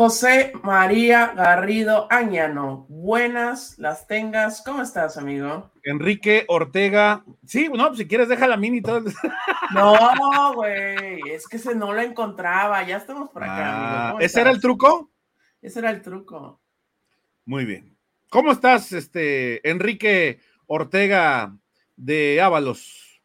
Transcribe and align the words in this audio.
José 0.00 0.54
María 0.62 1.34
Garrido 1.36 2.06
Añano, 2.08 2.86
buenas 2.88 3.78
las 3.78 4.06
tengas. 4.06 4.62
¿Cómo 4.62 4.80
estás, 4.80 5.18
amigo? 5.18 5.70
Enrique 5.82 6.46
Ortega. 6.48 7.22
Sí, 7.44 7.68
no, 7.68 7.88
pues 7.88 7.98
si 7.98 8.08
quieres, 8.08 8.30
deja 8.30 8.48
la 8.48 8.56
mini 8.56 8.80
todo. 8.80 9.04
No, 9.74 10.54
güey, 10.54 11.20
es 11.30 11.46
que 11.46 11.58
se 11.58 11.74
no 11.74 11.92
la 11.92 12.04
encontraba. 12.04 12.82
Ya 12.82 12.96
estamos 12.96 13.28
por 13.28 13.44
acá, 13.44 13.76
amigo. 13.76 14.18
Ah, 14.18 14.24
¿Ese 14.24 14.40
era 14.40 14.50
el 14.50 14.58
truco? 14.62 15.10
Ese 15.60 15.80
era 15.80 15.90
el 15.90 16.00
truco. 16.00 16.62
Muy 17.44 17.66
bien. 17.66 17.94
¿Cómo 18.30 18.52
estás, 18.52 18.92
este 18.92 19.68
Enrique 19.68 20.40
Ortega 20.64 21.54
de 21.96 22.40
Ábalos? 22.40 23.20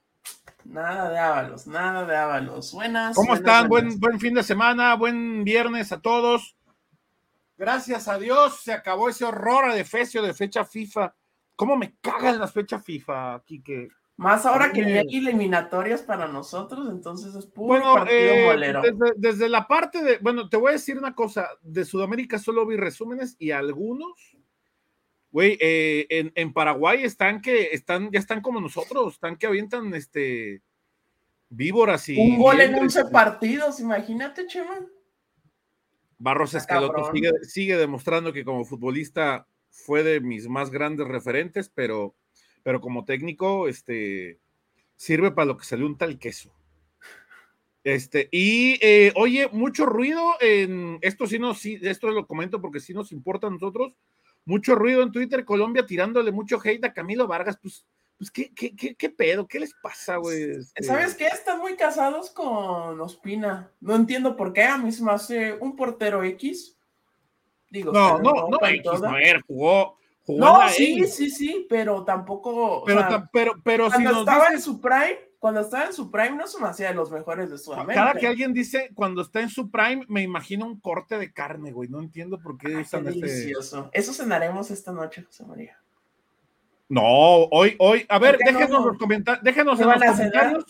Nada 0.66 1.10
de 1.10 1.20
Ábalos, 1.20 1.68
nada 1.68 2.06
de 2.06 2.18
Ábalos. 2.18 2.74
Buenas. 2.74 3.16
¿Cómo 3.16 3.34
están? 3.34 3.70
Buen, 3.70 3.98
buen 3.98 4.20
fin 4.20 4.34
de 4.34 4.44
semana, 4.44 4.96
buen 4.96 5.46
viernes 5.46 5.94
a 5.94 6.02
todos. 6.02 6.58
Gracias 7.58 8.08
a 8.08 8.18
Dios 8.18 8.62
se 8.62 8.74
acabó 8.74 9.10
ese 9.10 9.26
horror 9.26 9.66
a 9.66 9.76
defecio 9.76 10.22
de 10.22 10.34
fecha 10.34 10.66
FIFA. 10.66 11.16
¿Cómo 11.56 11.78
me 11.78 11.96
cagan 12.02 12.40
las 12.40 12.52
fechas 12.52 12.84
FIFA, 12.84 13.44
Kike? 13.46 13.90
Más 14.18 14.46
ahora 14.46 14.72
que 14.72 14.82
hay 14.82 15.18
eliminatorias 15.18 16.02
para 16.02 16.28
nosotros, 16.28 16.88
entonces 16.90 17.36
es 17.36 17.46
puro 17.46 17.82
partido 17.82 18.54
eh, 18.54 18.74
desde, 18.82 19.14
desde, 19.18 19.50
la 19.50 19.68
parte 19.68 20.02
de, 20.02 20.18
bueno, 20.20 20.48
te 20.48 20.56
voy 20.56 20.70
a 20.70 20.74
decir 20.74 20.98
una 20.98 21.14
cosa, 21.14 21.50
de 21.62 21.84
Sudamérica 21.84 22.40
solo 22.40 22.66
vi 22.66 22.78
resúmenes 22.78 23.36
y 23.40 23.52
algunos 23.52 24.38
Güey, 25.36 25.58
eh, 25.60 26.32
en, 26.34 26.54
Paraguay 26.54 27.04
están 27.04 27.42
que 27.42 27.72
están, 27.74 28.10
ya 28.10 28.20
están 28.20 28.40
como 28.40 28.62
nosotros, 28.62 29.16
están 29.16 29.36
que 29.36 29.48
avientan 29.48 29.94
este 29.94 30.62
víboras 31.50 32.08
y. 32.08 32.18
Un 32.18 32.38
gol 32.38 32.62
en 32.62 32.74
11 32.74 33.08
partidos, 33.12 33.82
imagínate, 33.82 34.48
Chema. 34.48 34.80
Barros 36.18 36.54
Escaloto 36.54 37.12
sigue, 37.12 37.32
sigue, 37.44 37.78
demostrando 37.78 38.34
que 38.34 38.46
como 38.46 38.66
futbolista 38.66 39.48
fue 39.70 40.04
de 40.04 40.22
mis 40.22 40.48
más 40.48 40.72
grandes 40.72 41.08
referentes, 41.08 41.70
pero, 41.70 42.16
pero 42.64 42.80
como 42.82 43.06
técnico, 43.06 43.68
este 43.68 44.40
sirve 44.96 45.32
para 45.32 45.46
lo 45.46 45.58
que 45.58 45.66
salió 45.66 45.86
un 45.86 45.98
tal 45.98 46.18
queso. 46.18 46.54
Este, 47.84 48.30
y 48.32 48.80
eh, 48.82 49.12
oye, 49.16 49.48
mucho 49.52 49.86
ruido 49.86 50.34
en 50.42 50.98
esto 51.02 51.28
sí 51.28 51.38
nos, 51.38 51.60
sí, 51.60 51.78
esto 51.84 52.10
lo 52.10 52.26
comento 52.26 52.60
porque 52.60 52.80
sí 52.80 52.94
nos 52.94 53.12
importa 53.12 53.48
a 53.48 53.52
nosotros 53.52 53.96
mucho 54.46 54.76
ruido 54.76 55.04
en 55.04 55.12
Twitter, 55.12 55.44
Colombia 55.46 55.86
tirándole 55.86 56.32
mucho 56.32 56.60
hate 56.64 56.86
a 56.86 56.94
Camilo 56.94 57.28
Vargas, 57.28 57.58
pues, 57.62 57.86
pues 58.18 58.32
¿qué, 58.32 58.54
qué, 58.54 58.76
qué, 58.76 58.96
qué 58.96 59.10
pedo? 59.10 59.48
¿Qué 59.48 59.60
les 59.60 59.74
pasa, 59.82 60.18
güey? 60.18 60.52
Este 60.52 60.84
¿Sabes 60.84 61.16
qué? 61.16 61.28
Están 61.28 61.60
muy 61.60 61.76
casados 61.76 62.30
con 62.30 63.00
Ospina. 63.02 63.72
No 63.82 63.96
entiendo 63.96 64.38
por 64.38 64.54
qué, 64.54 64.64
a 64.64 64.78
mí 64.78 64.92
se 64.92 65.04
me 65.04 65.12
hace 65.12 65.54
un 65.54 65.76
portero 65.76 66.24
X. 66.24 66.78
Digo, 67.70 67.92
no, 67.92 68.20
no, 68.20 68.48
no, 68.48 68.58
X, 68.68 69.02
no, 69.02 69.12
ver, 69.12 69.42
jugó, 69.42 69.98
jugó 70.26 70.40
No, 70.40 70.70
sí, 70.70 71.06
sí, 71.08 71.30
sí, 71.30 71.66
pero 71.68 72.06
tampoco. 72.06 72.84
Pero, 72.86 73.30
pero, 73.34 73.54
pero 73.64 73.92
si 73.92 74.04
nos 74.04 74.20
estaba 74.20 74.48
en 74.48 74.62
su 74.62 74.80
prime, 74.80 75.20
cuando 75.40 75.60
estaba 75.60 75.86
en 75.86 75.94
su 75.94 76.10
prime 76.10 76.38
no 76.38 76.48
se 76.48 76.62
me 76.62 76.70
hacía 76.70 76.88
de 76.88 76.94
los 76.94 77.12
mejores 77.12 77.50
de 77.50 77.58
Sudamérica. 77.58 77.96
Cada 77.96 78.14
que 78.14 78.28
alguien 78.28 78.54
dice 78.54 78.92
cuando 78.96 79.24
está 79.24 79.42
en 79.42 79.50
su 79.50 79.70
prime, 79.70 80.06
me 80.08 80.22
imagino 80.22 80.66
un 80.66 80.80
corte 80.80 81.18
de 81.18 81.34
carne, 81.34 81.74
güey. 81.74 81.90
No 81.90 82.00
entiendo 82.00 82.40
por 82.40 82.58
qué. 82.58 82.78
Ay, 82.78 82.86
qué 82.90 83.02
delicioso. 83.02 83.90
Eso 83.92 84.14
cenaremos 84.14 84.72
esta 84.72 84.94
noche, 84.94 85.24
José 85.24 85.44
María. 85.44 85.78
No, 86.88 87.02
hoy, 87.04 87.76
hoy, 87.80 88.06
a 88.10 88.20
ver, 88.20 88.38
déjenos 88.38 88.86
los 88.86 88.98
comentarios, 88.98 89.44
déjenos 89.44 89.80
en 89.80 89.88
los 89.88 90.04
comentarios, 90.04 90.66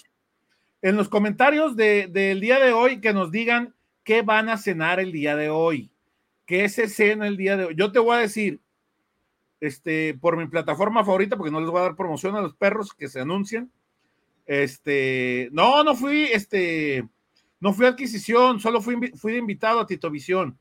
en 0.82 0.96
los 0.96 1.10
comentarios 1.10 1.76
del 1.76 2.40
día 2.40 2.60
de 2.60 2.72
hoy 2.72 3.02
que 3.02 3.14
nos 3.14 3.32
digan 3.32 3.74
qué 4.04 4.22
van 4.22 4.48
a 4.48 4.58
cenar 4.58 5.00
el 5.00 5.12
día 5.12 5.36
de 5.36 5.50
hoy, 5.50 5.92
qué 6.46 6.70
se 6.70 6.88
cena 6.88 7.28
el 7.28 7.36
día 7.36 7.58
de 7.58 7.66
hoy. 7.66 7.76
Yo 7.76 7.92
te 7.92 8.00
voy 8.00 8.16
a 8.16 8.20
decir, 8.20 8.62
este, 9.60 10.14
por 10.14 10.38
mi 10.38 10.48
plataforma 10.48 11.04
favorita, 11.04 11.36
porque 11.36 11.52
no 11.52 11.60
les 11.60 11.70
voy 11.70 11.80
a 11.80 11.84
dar 11.84 11.96
promoción 11.96 12.36
a 12.36 12.42
los 12.42 12.56
perros 12.56 12.94
que 12.94 13.10
se 13.10 13.20
anuncian, 13.20 13.70
este, 14.46 15.50
no, 15.52 15.84
no 15.84 15.96
fui, 15.96 16.24
este, 16.32 17.06
no 17.60 17.74
fui 17.74 17.88
a 17.88 17.90
adquisición, 17.90 18.60
solo 18.62 18.80
fui, 18.80 19.12
fui 19.16 19.36
invitado 19.36 19.82
a 19.82 19.88
Tito 19.88 20.10
Visión. 20.10 20.58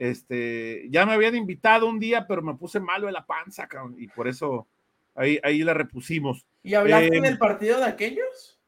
Este, 0.00 0.86
ya 0.88 1.04
me 1.04 1.12
habían 1.12 1.36
invitado 1.36 1.86
un 1.86 2.00
día, 2.00 2.26
pero 2.26 2.40
me 2.40 2.54
puse 2.54 2.80
malo 2.80 3.06
de 3.06 3.12
la 3.12 3.26
panza, 3.26 3.68
y 3.98 4.08
por 4.08 4.28
eso 4.28 4.66
ahí, 5.14 5.38
ahí 5.42 5.62
la 5.62 5.74
repusimos. 5.74 6.46
¿Y 6.62 6.72
hablaste 6.72 7.18
eh, 7.18 7.20
del 7.20 7.36
partido 7.36 7.78
de 7.78 7.84
aquellos? 7.84 8.58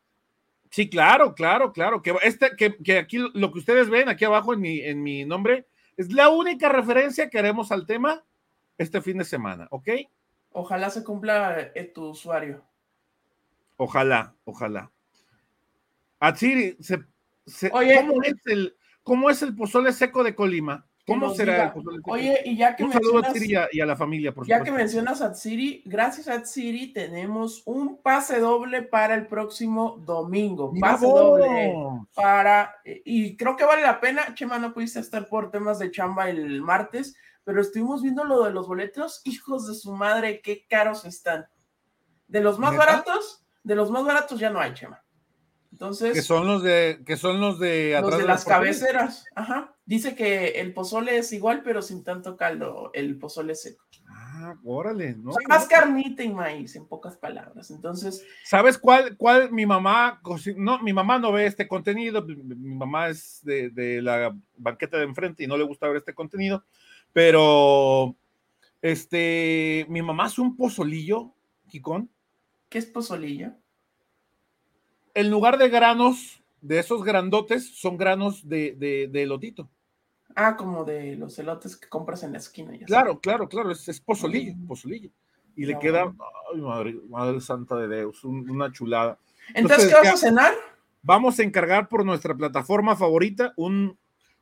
Sí, 0.68 0.90
claro, 0.90 1.34
claro, 1.34 1.72
claro. 1.72 2.02
Que, 2.02 2.14
este, 2.22 2.54
que, 2.54 2.76
que, 2.76 2.98
aquí 2.98 3.16
lo 3.16 3.50
que 3.50 3.60
ustedes 3.60 3.88
ven 3.88 4.10
aquí 4.10 4.26
abajo 4.26 4.52
en 4.52 4.60
mi, 4.60 4.80
en 4.80 5.02
mi 5.02 5.24
nombre 5.24 5.66
es 5.96 6.12
la 6.12 6.28
única 6.28 6.68
referencia 6.68 7.30
que 7.30 7.38
haremos 7.38 7.72
al 7.72 7.86
tema 7.86 8.22
este 8.76 9.00
fin 9.00 9.16
de 9.16 9.24
semana, 9.24 9.68
¿ok? 9.70 9.88
Ojalá 10.50 10.90
se 10.90 11.02
cumpla 11.02 11.72
eh, 11.74 11.84
tu 11.94 12.10
usuario. 12.10 12.62
Ojalá, 13.78 14.34
ojalá. 14.44 14.90
Atsiri, 16.20 16.76
se, 16.78 17.70
Oye, 17.72 17.96
¿cómo, 17.96 18.22
es 18.22 18.46
el, 18.46 18.76
¿cómo 19.02 19.30
es 19.30 19.40
el 19.40 19.56
pozole 19.56 19.94
seco 19.94 20.22
de 20.22 20.34
Colima? 20.34 20.86
¿Cómo 21.06 21.34
será 21.34 21.64
el 21.64 21.72
pozole 21.72 21.96
seco? 21.98 22.12
Oye, 22.12 22.40
y 22.44 22.56
ya 22.56 22.76
que 22.76 22.84
un 22.84 22.92
saludo 22.92 23.18
a 23.18 23.28
Atsiri 23.28 23.54
y 23.72 23.80
a, 23.80 23.86
la 23.86 23.96
familia, 23.96 24.32
por 24.32 24.46
Ya 24.46 24.62
que 24.62 24.70
mencionas 24.70 25.20
a 25.20 25.26
Atsiri, 25.26 25.82
gracias 25.84 26.28
a 26.28 26.34
Atsiri 26.34 26.92
tenemos 26.92 27.62
un 27.66 28.00
pase 28.00 28.38
doble 28.38 28.82
para 28.82 29.14
el 29.14 29.26
próximo 29.26 29.96
domingo. 30.04 30.72
Pase 30.80 31.06
doble 31.06 31.74
para, 32.14 32.76
y 32.84 33.36
creo 33.36 33.56
que 33.56 33.64
vale 33.64 33.82
la 33.82 34.00
pena. 34.00 34.34
Chema, 34.34 34.58
no 34.58 34.72
pudiste 34.72 35.00
estar 35.00 35.26
por 35.26 35.50
temas 35.50 35.78
de 35.78 35.90
chamba 35.90 36.30
el 36.30 36.62
martes, 36.62 37.16
pero 37.44 37.60
estuvimos 37.60 38.02
viendo 38.02 38.24
lo 38.24 38.44
de 38.44 38.52
los 38.52 38.68
boletos. 38.68 39.22
Hijos 39.24 39.66
de 39.66 39.74
su 39.74 39.92
madre, 39.92 40.40
qué 40.40 40.66
caros 40.68 41.04
están. 41.04 41.46
De 42.28 42.40
los 42.40 42.58
más 42.58 42.76
baratos 42.76 43.42
de 43.62 43.74
los 43.74 43.90
más 43.90 44.04
baratos 44.04 44.38
ya 44.38 44.50
no 44.50 44.60
hay, 44.60 44.74
Chema. 44.74 45.02
Entonces. 45.72 46.12
Que 46.12 46.22
son 46.22 46.46
los 46.46 46.62
de, 46.62 47.02
que 47.04 47.16
son 47.16 47.40
los 47.40 47.58
de 47.58 47.96
atrás 47.96 48.12
los 48.12 48.20
de, 48.20 48.26
las 48.26 48.44
cabeceras. 48.44 49.24
Ajá. 49.34 49.74
Dice 49.84 50.14
que 50.14 50.60
el 50.60 50.72
pozole 50.74 51.16
es 51.16 51.32
igual, 51.32 51.62
pero 51.64 51.82
sin 51.82 52.04
tanto 52.04 52.36
caldo, 52.36 52.90
el 52.94 53.18
pozole 53.18 53.54
seco. 53.54 53.84
Ah, 54.08 54.54
órale, 54.64 55.14
¿no? 55.14 55.32
más 55.48 55.66
carnita 55.66 56.22
y 56.22 56.32
maíz, 56.32 56.76
en 56.76 56.86
pocas 56.86 57.16
palabras. 57.16 57.70
Entonces. 57.70 58.24
¿Sabes 58.44 58.76
cuál, 58.76 59.16
cuál 59.16 59.50
mi 59.50 59.66
mamá, 59.66 60.20
no, 60.56 60.82
mi 60.82 60.92
mamá 60.92 61.18
no 61.18 61.32
ve 61.32 61.46
este 61.46 61.66
contenido, 61.66 62.22
mi 62.22 62.74
mamá 62.74 63.08
es 63.08 63.40
de, 63.42 63.70
de 63.70 64.02
la 64.02 64.36
banqueta 64.56 64.98
de 64.98 65.04
enfrente 65.04 65.44
y 65.44 65.46
no 65.46 65.56
le 65.56 65.64
gusta 65.64 65.88
ver 65.88 65.96
este 65.96 66.14
contenido, 66.14 66.64
pero 67.12 68.14
este, 68.82 69.86
mi 69.88 70.02
mamá 70.02 70.24
hace 70.24 70.40
un 70.40 70.56
pozolillo, 70.56 71.34
Kikón, 71.68 72.10
¿Qué 72.72 72.78
es 72.78 72.86
pozolillo? 72.86 73.52
En 75.14 75.30
lugar 75.30 75.58
de 75.58 75.68
granos, 75.68 76.42
de 76.60 76.78
esos 76.78 77.04
grandotes, 77.04 77.78
son 77.78 77.96
granos 77.96 78.48
de, 78.48 78.74
de, 79.10 79.22
elotito. 79.22 79.68
Ah, 80.34 80.56
como 80.56 80.84
de 80.84 81.16
los 81.16 81.38
elotes 81.38 81.76
que 81.76 81.88
compras 81.88 82.22
en 82.22 82.32
la 82.32 82.38
esquina. 82.38 82.72
claro, 82.86 83.20
claro, 83.20 83.48
claro, 83.48 83.70
es, 83.70 84.00
pozolillo, 84.00 84.54
mm. 84.54 84.66
pozolillo. 84.66 85.10
Y 85.54 85.66
le 85.66 85.78
queda, 85.78 86.14
ay, 86.54 86.60
madre, 86.60 86.98
madre 87.08 87.40
santa 87.40 87.76
de 87.76 87.96
Dios, 88.00 88.24
una 88.24 88.72
chulada. 88.72 89.18
Entonces, 89.54 89.88
¿qué 89.88 89.94
vas 89.94 90.14
a 90.14 90.16
cenar? 90.16 90.54
Vamos 91.02 91.38
a 91.38 91.42
encargar 91.42 91.88
por 91.88 92.06
nuestra 92.06 92.34
plataforma 92.34 92.96
favorita 92.96 93.52
un, 93.56 93.98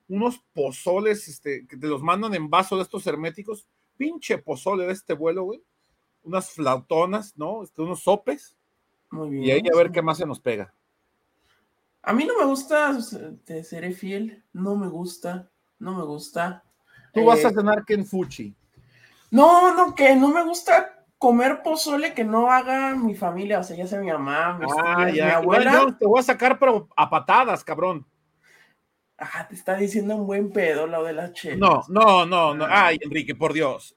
unos 0.07 0.39
pozoles 0.53 1.27
este, 1.27 1.67
que 1.67 1.77
te 1.77 1.89
los 1.89 2.03
mandan 2.03 2.35
en 2.35 2.49
vaso 2.49 2.77
de 2.77 2.83
estos 2.83 3.07
herméticos. 3.09 3.67
Pinche 3.97 4.39
pozole 4.39 4.87
de 4.87 4.93
este 4.93 5.15
vuelo, 5.15 5.43
güey 5.45 5.63
unas 6.23 6.51
flautonas, 6.51 7.37
¿no? 7.37 7.63
Este, 7.63 7.83
unos 7.83 8.03
sopes. 8.03 8.57
Muy 9.11 9.31
bien. 9.31 9.45
Y 9.45 9.51
ahí 9.51 9.63
a 9.73 9.77
ver 9.77 9.91
qué 9.91 10.03
más 10.03 10.19
se 10.19 10.27
nos 10.27 10.41
pega. 10.41 10.73
A 12.03 12.13
mí 12.13 12.25
no 12.25 12.39
me 12.39 12.47
gusta, 12.47 12.97
te 13.45 13.63
seré 13.63 13.93
fiel, 13.93 14.43
no 14.53 14.77
me 14.77 14.89
gusta, 14.89 15.51
no 15.79 15.95
me 15.95 16.05
gusta. 16.05 16.65
Tú 17.13 17.25
vas 17.25 17.45
a 17.45 17.49
eh, 17.49 17.55
cenar 17.55 17.85
Kenfuchi. 17.85 18.55
No, 19.31 19.75
no, 19.75 19.95
que 19.95 20.17
no 20.17 20.29
me 20.29 20.43
gusta 20.45 21.05
comer 21.19 21.61
pozole 21.63 22.15
que 22.15 22.25
no 22.25 22.51
haga 22.51 22.95
mi 22.95 23.15
familia, 23.15 23.61
o 23.61 23.63
sea, 23.63 23.77
ya 23.77 23.87
sea 23.87 24.01
mi 24.01 24.11
mamá, 24.11 24.59
mi, 24.59 24.67
ah, 24.79 25.11
mi 25.13 25.21
abuela. 25.21 25.95
te 25.99 26.07
voy 26.07 26.19
a 26.19 26.23
sacar, 26.23 26.59
pero 26.59 26.89
a 26.97 27.11
patadas, 27.11 27.63
cabrón. 27.63 28.07
Ah, 29.19 29.47
te 29.47 29.55
está 29.55 29.77
diciendo 29.77 30.17
un 30.17 30.27
buen 30.27 30.51
pedo 30.51 30.87
lo 30.87 31.05
de 31.05 31.13
la 31.13 31.31
chela. 31.35 31.59
No, 31.59 31.83
no, 31.89 32.25
no, 32.25 32.55
no. 32.55 32.67
Ay, 32.67 32.99
Enrique, 33.03 33.35
por 33.35 33.53
Dios. 33.53 33.95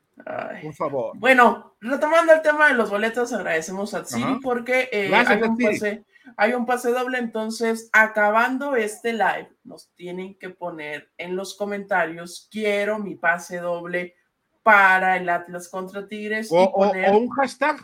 Por 0.61 0.73
favor. 0.75 1.17
Bueno, 1.17 1.75
retomando 1.81 2.33
el 2.33 2.41
tema 2.41 2.67
de 2.67 2.75
los 2.75 2.89
boletos, 2.89 3.33
agradecemos 3.33 3.93
a 3.93 4.05
Siri 4.05 4.39
porque 4.41 4.89
eh, 4.91 5.13
hay, 5.13 5.41
un 5.41 5.57
pase, 5.57 6.05
hay, 6.37 6.53
un 6.53 6.65
pase, 6.65 6.91
doble. 6.91 7.17
Entonces, 7.17 7.89
acabando 7.91 8.75
este 8.75 9.13
live, 9.13 9.49
nos 9.63 9.91
tienen 9.95 10.37
que 10.37 10.49
poner 10.49 11.11
en 11.17 11.35
los 11.35 11.57
comentarios: 11.57 12.47
Quiero 12.51 12.99
mi 12.99 13.15
pase 13.15 13.57
doble 13.57 14.15
para 14.61 15.17
el 15.17 15.27
Atlas 15.29 15.67
contra 15.69 16.07
Tigres. 16.07 16.49
O, 16.51 16.91
un 17.11 17.29
hashtag. 17.29 17.77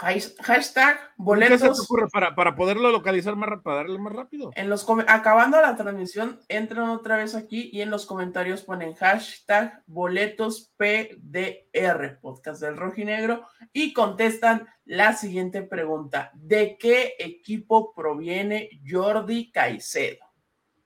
Hashtag 0.00 0.98
boletos. 1.18 1.60
¿Qué 1.60 1.68
se 1.68 1.74
te 1.74 1.80
ocurre 1.82 2.08
para, 2.08 2.34
para 2.34 2.54
poderlo 2.54 2.90
localizar 2.90 3.36
más, 3.36 3.50
para 3.62 3.76
darle 3.76 3.98
más 3.98 4.14
rápido? 4.14 4.50
En 4.54 4.70
los 4.70 4.86
acabando 5.06 5.60
la 5.60 5.76
transmisión, 5.76 6.40
entran 6.48 6.88
otra 6.88 7.18
vez 7.18 7.34
aquí 7.34 7.68
y 7.70 7.82
en 7.82 7.90
los 7.90 8.06
comentarios 8.06 8.62
ponen 8.62 8.94
hashtag 8.94 9.82
boletos 9.86 10.72
PDR, 10.78 12.18
podcast 12.20 12.62
del 12.62 12.78
rojinegro, 12.78 13.46
y 13.74 13.92
contestan 13.92 14.66
la 14.86 15.12
siguiente 15.12 15.62
pregunta: 15.62 16.30
¿De 16.34 16.78
qué 16.78 17.16
equipo 17.18 17.92
proviene 17.92 18.70
Jordi 18.88 19.50
Caicedo? 19.52 20.24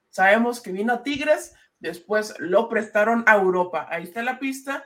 Sabemos 0.09 0.59
que 0.59 0.73
vino 0.73 0.91
a 0.91 1.03
Tigres, 1.03 1.55
después 1.79 2.35
lo 2.39 2.67
prestaron 2.67 3.23
a 3.27 3.35
Europa. 3.35 3.87
Ahí 3.89 4.03
está 4.03 4.23
la 4.23 4.39
pista 4.39 4.83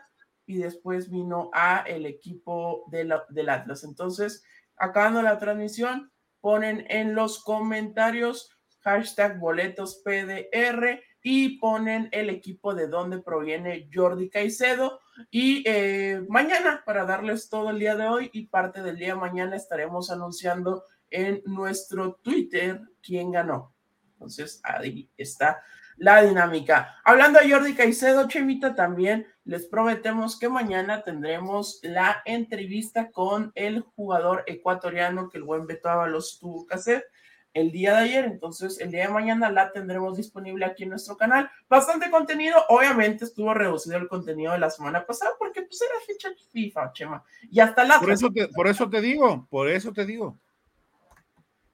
y 0.50 0.58
después 0.58 1.12
vino 1.12 1.52
a 1.54 1.82
el 1.82 2.08
equipo 2.08 2.84
del 2.88 3.50
Atlas. 3.50 3.84
Entonces, 3.84 4.44
acabando 4.78 5.22
la 5.22 5.38
transmisión, 5.38 6.12
ponen 6.42 6.88
en 6.90 7.14
los 7.14 7.44
comentarios 7.44 8.58
hashtag 8.80 9.38
boletos 9.38 10.02
PDR 10.04 11.02
y 11.22 11.60
ponen 11.60 12.10
el 12.12 12.32
equipo 12.32 12.74
de 12.74 12.88
donde 12.88 13.20
proviene 13.20 13.92
Jordi 13.94 14.28
Caicedo. 14.32 15.00
Y 15.30 15.62
eh, 15.68 16.26
mañana, 16.28 16.82
para 16.84 17.06
darles 17.06 17.48
todo 17.48 17.70
el 17.70 17.78
día 17.78 17.96
de 17.96 18.08
hoy 18.08 18.32
y 18.34 18.48
parte 18.48 18.82
del 18.82 18.98
día 18.98 19.10
de 19.10 19.20
mañana, 19.20 19.56
estaremos 19.56 20.10
anunciando 20.10 20.84
en 21.12 21.44
nuestro 21.46 22.16
Twitter 22.24 22.82
quién 23.04 23.32
ganó. 23.32 23.76
Entonces, 24.14 24.62
ahí 24.64 25.12
está 25.16 25.62
la 26.00 26.24
dinámica. 26.24 26.96
Hablando 27.04 27.40
de 27.40 27.52
Jordi 27.52 27.76
Caicedo, 27.76 28.28
Chemita, 28.28 28.74
también 28.74 29.28
les 29.44 29.68
prometemos 29.68 30.40
que 30.40 30.50
mañana 30.50 31.04
tendremos 31.04 31.80
la 31.84 32.22
entrevista 32.26 33.12
con 33.12 33.52
el 33.56 33.82
jugador 33.82 34.44
ecuatoriano 34.48 35.30
que 35.30 35.38
el 35.38 35.44
buen 35.44 35.68
Beto 35.68 35.90
Ábalos 35.90 36.40
tuvo 36.40 36.66
que 36.66 36.76
hacer 36.76 37.06
el 37.54 37.72
día 37.72 37.94
de 37.94 38.04
ayer. 38.04 38.26
Entonces, 38.26 38.80
el 38.80 38.92
día 38.92 39.08
de 39.08 39.14
mañana 39.14 39.52
la 39.52 39.72
tendremos 39.72 40.16
disponible 40.16 40.66
aquí 40.66 40.84
en 40.84 40.90
nuestro 40.90 41.18
canal. 41.18 41.50
Bastante 41.68 42.10
contenido. 42.10 42.58
Obviamente 42.70 43.26
estuvo 43.26 43.54
reducido 43.54 43.98
el 43.98 44.08
contenido 44.08 44.54
de 44.54 44.60
la 44.60 44.70
semana 44.70 45.06
pasada 45.06 45.32
porque 45.38 45.64
pues 45.64 45.82
era 45.82 46.00
fecha 46.06 46.30
FIFA, 46.52 46.94
Chema. 46.94 47.24
Y 47.52 47.60
hasta 47.60 47.84
la... 47.84 48.00
Por 48.00 48.12
eso 48.12 48.30
te, 48.32 48.48
por 48.50 48.68
eso 48.68 48.90
te 48.90 49.02
digo, 49.02 49.48
por 49.50 49.70
eso 49.70 49.92
te 49.92 50.06
digo. 50.06 50.40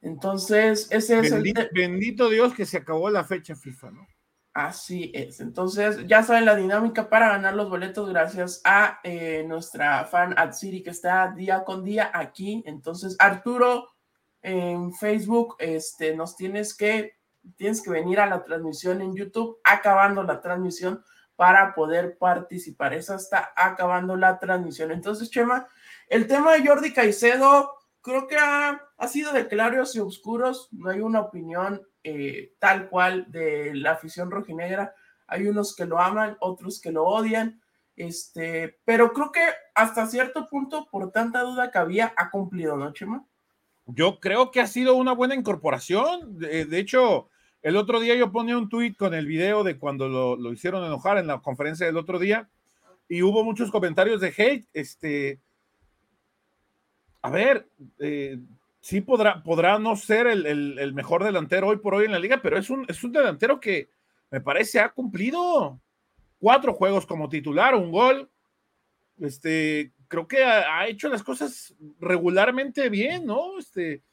Entonces, 0.02 0.88
ese 0.92 1.20
es 1.20 1.32
el... 1.32 1.44
Bendito 1.74 2.30
Dios 2.30 2.54
que 2.54 2.66
se 2.66 2.78
acabó 2.78 3.10
la 3.10 3.24
fecha 3.24 3.56
FIFA, 3.56 3.92
¿no? 3.92 4.08
Así 4.56 5.12
es. 5.14 5.42
Entonces, 5.42 6.08
ya 6.08 6.24
saben 6.24 6.46
la 6.46 6.56
dinámica 6.56 7.10
para 7.10 7.28
ganar 7.28 7.56
los 7.56 7.70
boletos 7.70 8.08
gracias 8.08 8.62
a 8.64 9.02
eh, 9.04 9.44
nuestra 9.46 10.06
fan 10.06 10.34
Atsiri 10.38 10.82
que 10.82 10.92
está 10.92 11.34
día 11.36 11.66
con 11.66 11.84
día 11.84 12.10
aquí. 12.14 12.64
Entonces, 12.66 13.18
Arturo 13.20 13.90
en 14.42 14.94
Facebook, 14.94 15.58
este, 15.60 16.16
nos 16.16 16.38
tienes 16.38 16.74
que, 16.74 17.18
tienes 17.58 17.82
que 17.82 17.90
venir 17.90 18.22
a 18.22 18.28
la 18.28 18.46
transmisión 18.46 19.02
en 19.02 19.14
YouTube, 19.14 19.60
acabando 19.62 20.24
la 20.24 20.40
transmisión 20.40 21.04
para 21.36 21.76
poder 21.76 22.18
participar. 22.18 22.94
Esa 22.94 23.16
está 23.16 23.52
acabando 23.58 24.16
la 24.16 24.40
transmisión. 24.40 24.90
Entonces, 24.92 25.30
Chema, 25.32 25.68
el 26.08 26.28
tema 26.28 26.54
de 26.54 26.66
Jordi 26.66 26.94
Caicedo 26.94 27.74
creo 28.00 28.26
que 28.26 28.38
ha, 28.38 28.82
ha 28.98 29.08
sido 29.10 29.34
de 29.34 29.50
claros 29.50 29.98
y 29.98 30.00
oscuros. 30.00 30.70
No 30.72 30.92
hay 30.92 31.02
una 31.02 31.20
opinión 31.20 31.86
eh, 32.08 32.54
tal 32.60 32.88
cual 32.88 33.26
de 33.32 33.74
la 33.74 33.94
afición 33.94 34.30
rojinegra. 34.30 34.94
Hay 35.26 35.48
unos 35.48 35.76
que 35.76 35.86
lo 35.86 36.00
aman, 36.00 36.38
otros 36.40 36.80
que 36.80 36.92
lo 36.92 37.04
odian, 37.04 37.60
este, 37.96 38.78
pero 38.86 39.12
creo 39.12 39.32
que 39.32 39.42
hasta 39.74 40.06
cierto 40.06 40.48
punto, 40.48 40.88
por 40.92 41.12
tanta 41.12 41.42
duda 41.42 41.72
que 41.72 41.80
había, 41.80 42.14
ha 42.16 42.30
cumplido, 42.30 42.78
¿no, 42.78 42.94
Chema? 42.94 43.26
Yo 43.88 44.20
creo 44.20 44.52
que 44.52 44.62
ha 44.62 44.68
sido 44.68 44.94
una 44.94 45.14
buena 45.14 45.34
incorporación. 45.34 46.38
De, 46.38 46.78
hecho, 46.78 47.30
el 47.64 47.76
otro 47.76 48.00
día 48.00 48.16
yo 48.16 48.32
ponía 48.32 48.56
un 48.56 48.70
tuit 48.70 48.96
con 48.96 49.16
el 49.16 49.26
video 49.26 49.64
de 49.64 49.80
cuando 49.80 50.08
lo, 50.08 50.36
lo, 50.36 50.54
hicieron 50.54 50.84
enojar 50.84 51.18
en 51.18 51.26
la 51.26 51.42
conferencia 51.42 51.88
del 51.88 51.98
otro 51.98 52.20
día 52.20 52.48
y 53.10 53.24
hubo 53.24 53.44
muchos 53.44 53.72
comentarios 53.72 54.22
de 54.22 54.34
hate. 54.38 54.68
Este, 54.74 55.40
a 57.24 57.32
ver, 57.32 57.68
eh, 57.98 58.38
sí 58.86 59.02
podrá, 59.02 59.42
podrá 59.42 59.80
no 59.80 59.96
ser 59.96 60.28
el, 60.28 60.94
mejor 60.94 61.24
delantero 61.24 61.70
hoy 61.70 61.78
por 61.78 61.96
hoy 61.96 62.06
en 62.06 62.12
la 62.12 62.20
liga, 62.20 62.40
pero 62.40 62.60
es 62.60 62.70
un, 62.70 62.86
es 62.88 63.04
un 63.04 63.12
delantero 63.12 63.60
que 63.60 63.90
me 64.30 64.42
parece 64.42 64.80
ha 64.80 64.90
cumplido 64.90 65.82
cuatro 66.38 66.72
juegos 66.72 67.08
como 67.08 67.28
titular, 67.28 67.74
un 67.74 67.90
gol. 67.90 68.30
Este, 69.20 69.92
creo 70.08 70.28
que 70.28 70.44
ha, 70.44 70.88
hecho 70.88 71.10
las 71.10 71.24
cosas 71.24 71.74
regularmente 72.00 72.88
bien, 72.90 73.26
¿no? 73.26 73.58
Este, 73.58 74.04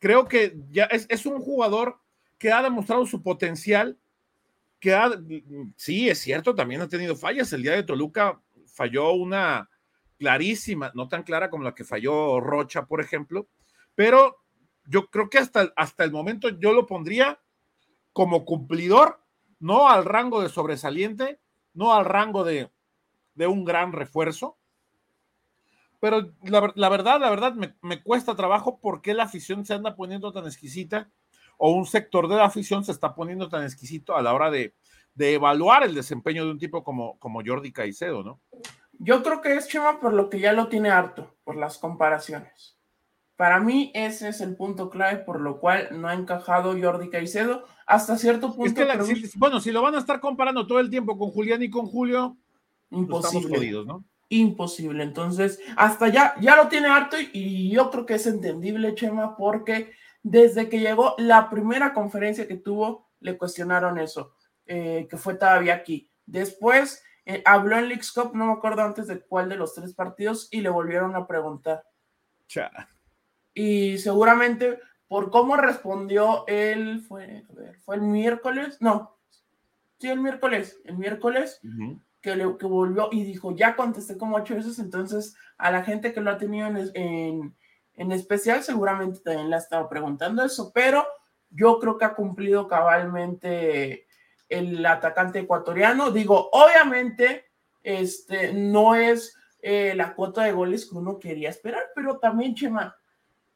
creo 0.00 0.24
que 0.24 0.56
ya 0.72 0.86
es, 0.86 1.06
es, 1.08 1.24
un 1.24 1.38
jugador 1.38 2.00
que 2.36 2.50
ha 2.50 2.64
demostrado 2.64 3.06
su 3.06 3.22
potencial, 3.22 3.96
que 4.80 4.92
ha, 4.92 5.08
sí, 5.76 6.08
es 6.08 6.18
cierto, 6.18 6.52
también 6.56 6.80
ha 6.80 6.88
tenido 6.88 7.14
fallas. 7.14 7.52
El 7.52 7.62
día 7.62 7.76
de 7.76 7.84
Toluca 7.84 8.40
falló 8.66 9.12
una 9.12 9.70
clarísima, 10.18 10.90
no 10.96 11.06
tan 11.06 11.22
clara 11.22 11.48
como 11.48 11.62
la 11.62 11.76
que 11.76 11.84
falló 11.84 12.40
Rocha, 12.40 12.86
por 12.86 13.00
ejemplo, 13.00 13.46
pero 13.94 14.44
yo 14.86 15.08
creo 15.08 15.30
que 15.30 15.38
hasta, 15.38 15.72
hasta 15.76 16.04
el 16.04 16.12
momento 16.12 16.48
yo 16.48 16.72
lo 16.72 16.86
pondría 16.86 17.40
como 18.12 18.44
cumplidor, 18.44 19.20
no 19.58 19.88
al 19.88 20.04
rango 20.04 20.40
de 20.40 20.48
sobresaliente, 20.48 21.40
no 21.74 21.92
al 21.92 22.04
rango 22.04 22.44
de, 22.44 22.70
un 23.36 23.64
gran 23.64 23.92
refuerzo. 23.92 24.56
Pero 26.00 26.32
la, 26.42 26.88
verdad, 26.88 27.20
la 27.20 27.30
verdad, 27.30 27.54
me, 27.54 28.02
cuesta 28.02 28.36
trabajo 28.36 28.78
porque 28.80 29.14
la 29.14 29.24
afición 29.24 29.64
se 29.64 29.74
anda 29.74 29.96
poniendo 29.96 30.32
tan 30.32 30.44
exquisita 30.44 31.10
o 31.56 31.72
un 31.72 31.86
sector 31.86 32.28
de 32.28 32.36
la 32.36 32.44
afición 32.44 32.84
se 32.84 32.92
está 32.92 33.14
poniendo 33.14 33.48
tan 33.48 33.64
exquisito 33.64 34.14
a 34.14 34.22
la 34.22 34.34
hora 34.34 34.50
de, 34.50 34.74
evaluar 35.16 35.82
el 35.84 35.94
desempeño 35.94 36.44
de 36.44 36.50
un 36.50 36.58
tipo 36.58 36.84
como, 36.84 37.18
como 37.18 37.40
Jordi 37.44 37.72
Caicedo, 37.72 38.22
¿no? 38.22 38.40
Yo 38.98 39.22
creo 39.22 39.40
que 39.40 39.54
es 39.54 39.68
Chema 39.68 39.98
por 39.98 40.12
lo 40.12 40.28
que 40.28 40.40
ya 40.40 40.52
lo 40.52 40.68
tiene 40.68 40.90
harto, 40.90 41.36
por 41.42 41.56
las 41.56 41.78
comparaciones. 41.78 42.73
Para 43.36 43.58
mí 43.58 43.90
ese 43.94 44.28
es 44.28 44.40
el 44.40 44.54
punto 44.54 44.90
clave 44.90 45.18
por 45.18 45.40
lo 45.40 45.58
cual 45.58 45.88
no 45.90 46.06
ha 46.06 46.14
encajado 46.14 46.76
Jordi 46.80 47.10
Caicedo 47.10 47.64
hasta 47.86 48.16
cierto 48.16 48.54
punto. 48.54 48.80
bueno, 49.36 49.60
si 49.60 49.72
lo 49.72 49.82
van 49.82 49.96
a 49.96 49.98
estar 49.98 50.20
comparando 50.20 50.66
todo 50.66 50.78
el 50.78 50.88
tiempo 50.88 51.18
con 51.18 51.30
Julián 51.30 51.62
y 51.62 51.70
con 51.70 51.86
Julio, 51.86 52.36
pues 52.90 53.02
imposible. 53.02 53.84
¿no? 53.84 54.04
Imposible. 54.28 55.02
Entonces, 55.02 55.60
hasta 55.76 56.08
ya, 56.08 56.34
ya 56.40 56.54
lo 56.56 56.68
tiene 56.68 56.88
harto 56.88 57.16
y, 57.32 57.70
yo 57.70 57.90
creo 57.90 58.06
que 58.06 58.14
es 58.14 58.26
entendible, 58.26 58.94
Chema, 58.94 59.36
porque 59.36 59.92
desde 60.22 60.68
que 60.68 60.78
llegó 60.78 61.16
la 61.18 61.50
primera 61.50 61.92
conferencia 61.92 62.46
que 62.46 62.56
tuvo, 62.56 63.10
le 63.18 63.36
cuestionaron 63.36 63.98
eso, 63.98 64.34
eh, 64.66 65.08
que 65.10 65.16
fue 65.16 65.34
todavía 65.34 65.74
aquí. 65.74 66.08
Después 66.24 67.02
eh, 67.26 67.42
habló 67.44 67.76
en 67.78 67.88
Leagues 67.88 68.12
Cup, 68.12 68.30
no 68.34 68.46
me 68.46 68.52
acuerdo 68.52 68.82
antes 68.82 69.08
de 69.08 69.20
cuál 69.20 69.48
de 69.48 69.56
los 69.56 69.74
tres 69.74 69.92
partidos, 69.92 70.48
y 70.52 70.60
le 70.60 70.68
volvieron 70.68 71.16
a 71.16 71.26
preguntar. 71.26 71.84
Cha 72.46 72.70
y 73.54 73.98
seguramente 73.98 74.80
por 75.08 75.30
cómo 75.30 75.56
respondió 75.56 76.44
él, 76.48 77.00
fue, 77.06 77.44
fue 77.84 77.96
el 77.96 78.02
miércoles, 78.02 78.78
no, 78.80 79.16
sí, 79.98 80.08
el 80.08 80.20
miércoles, 80.20 80.80
el 80.84 80.96
miércoles, 80.98 81.60
que, 82.20 82.34
le, 82.36 82.56
que 82.56 82.66
volvió 82.66 83.08
y 83.12 83.22
dijo, 83.22 83.54
ya 83.54 83.76
contesté 83.76 84.16
como 84.16 84.36
ocho 84.36 84.54
veces, 84.54 84.78
entonces 84.78 85.36
a 85.56 85.70
la 85.70 85.84
gente 85.84 86.12
que 86.12 86.20
lo 86.20 86.30
ha 86.30 86.38
tenido 86.38 86.66
en, 86.66 87.54
en, 87.94 88.12
especial 88.12 88.62
seguramente 88.62 89.20
también 89.20 89.50
le 89.50 89.56
ha 89.56 89.58
estado 89.58 89.88
preguntando 89.88 90.44
eso, 90.44 90.72
pero 90.74 91.06
yo 91.50 91.78
creo 91.78 91.96
que 91.96 92.06
ha 92.06 92.14
cumplido 92.14 92.66
cabalmente 92.66 94.06
el 94.48 94.84
atacante 94.84 95.40
ecuatoriano. 95.40 96.10
Digo, 96.10 96.50
obviamente, 96.52 97.44
este 97.82 98.52
no 98.52 98.94
es 98.94 99.36
eh, 99.62 99.92
la 99.94 100.14
cuota 100.14 100.42
de 100.42 100.52
goles 100.52 100.86
que 100.86 100.96
uno 100.96 101.18
quería 101.18 101.50
esperar, 101.50 101.84
pero 101.94 102.18
también, 102.18 102.54
Chema, 102.54 102.96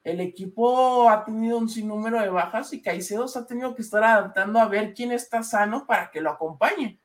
el 0.05 0.21
equipo 0.21 1.09
ha 1.09 1.25
tenido 1.25 1.59
un 1.59 1.69
sinnúmero 1.69 2.21
de 2.21 2.31
bajas 2.31 2.73
y 2.73 2.81
Caicedo 2.81 3.29
se 3.29 3.39
ha 3.39 3.47
tenido 3.47 3.75
que 3.75 3.83
estar 3.83 4.03
adaptando 4.03 4.59
a 4.59 4.69
ver 4.69 4.95
quién 4.95 5.13
está 5.13 5.43
sano 5.43 5.87
para 5.87 6.11
que 6.11 6.21
lo 6.21 6.31
acompañe. 6.31 6.99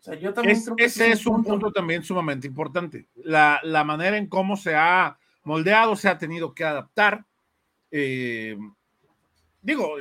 O 0.00 0.02
sea, 0.02 0.14
yo 0.14 0.32
también 0.32 0.62
creo 0.62 0.76
que 0.76 0.84
ese 0.84 1.10
es 1.10 1.26
un 1.26 1.42
punto. 1.42 1.72
también 1.72 2.02
sumamente 2.02 2.46
importante. 2.46 3.08
La, 3.16 3.60
manera 3.84 4.16
en 4.16 4.28
cómo 4.28 4.56
se 4.56 4.74
ha 4.74 5.18
moldeado, 5.44 5.96
se 5.96 6.08
ha 6.08 6.18
tenido 6.18 6.54
que 6.54 6.64
adaptar. 6.64 7.24
Eh, 7.90 8.56
digo, 9.60 9.96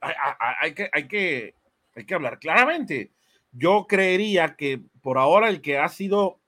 hay, 0.00 0.74
que, 0.74 0.88
hay, 0.92 1.08
que, 1.08 1.54
hay 1.94 2.04
que 2.04 2.14
hablar 2.14 2.38
claramente. 2.38 3.12
Yo 3.52 3.86
creería 3.86 4.56
que 4.56 4.82
por 5.02 5.18
ahora 5.18 5.48
el 5.48 5.60
que 5.60 5.78
ha 5.78 5.88
sido 5.88 6.40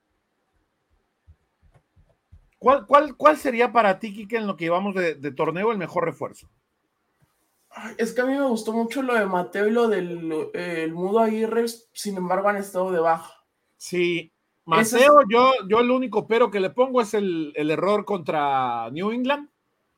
¿Cuál, 2.58 2.86
cuál, 2.86 3.16
cuál 3.16 3.36
sería 3.36 3.72
para 3.72 3.98
ti, 3.98 4.14
Kike, 4.14 4.36
en 4.36 4.46
lo 4.46 4.56
que 4.56 4.64
llevamos 4.64 4.94
de, 4.94 5.14
torneo 5.32 5.72
el 5.72 5.78
mejor 5.78 6.04
refuerzo? 6.04 6.48
Es 7.98 8.14
que 8.14 8.22
a 8.22 8.24
mí 8.24 8.32
me 8.32 8.46
gustó 8.46 8.72
mucho 8.72 9.02
lo 9.02 9.14
de 9.14 9.26
Mateo 9.26 9.68
y 9.68 9.70
lo 9.70 9.88
del 9.88 10.50
el 10.54 10.94
Mudo 10.94 11.20
Aguirre, 11.20 11.66
sin 11.92 12.16
embargo 12.16 12.48
han 12.48 12.56
estado 12.56 12.90
de 12.90 13.00
baja. 13.00 13.34
Sí, 13.76 14.32
Mateo, 14.64 15.20
yo, 15.30 15.52
yo 15.68 15.80
el 15.80 15.90
único 15.90 16.26
pero 16.26 16.50
que 16.50 16.58
le 16.58 16.70
pongo 16.70 17.02
es 17.02 17.12
el, 17.12 17.52
error 17.54 18.04
contra 18.04 18.90
New 18.90 19.12
England. 19.12 19.48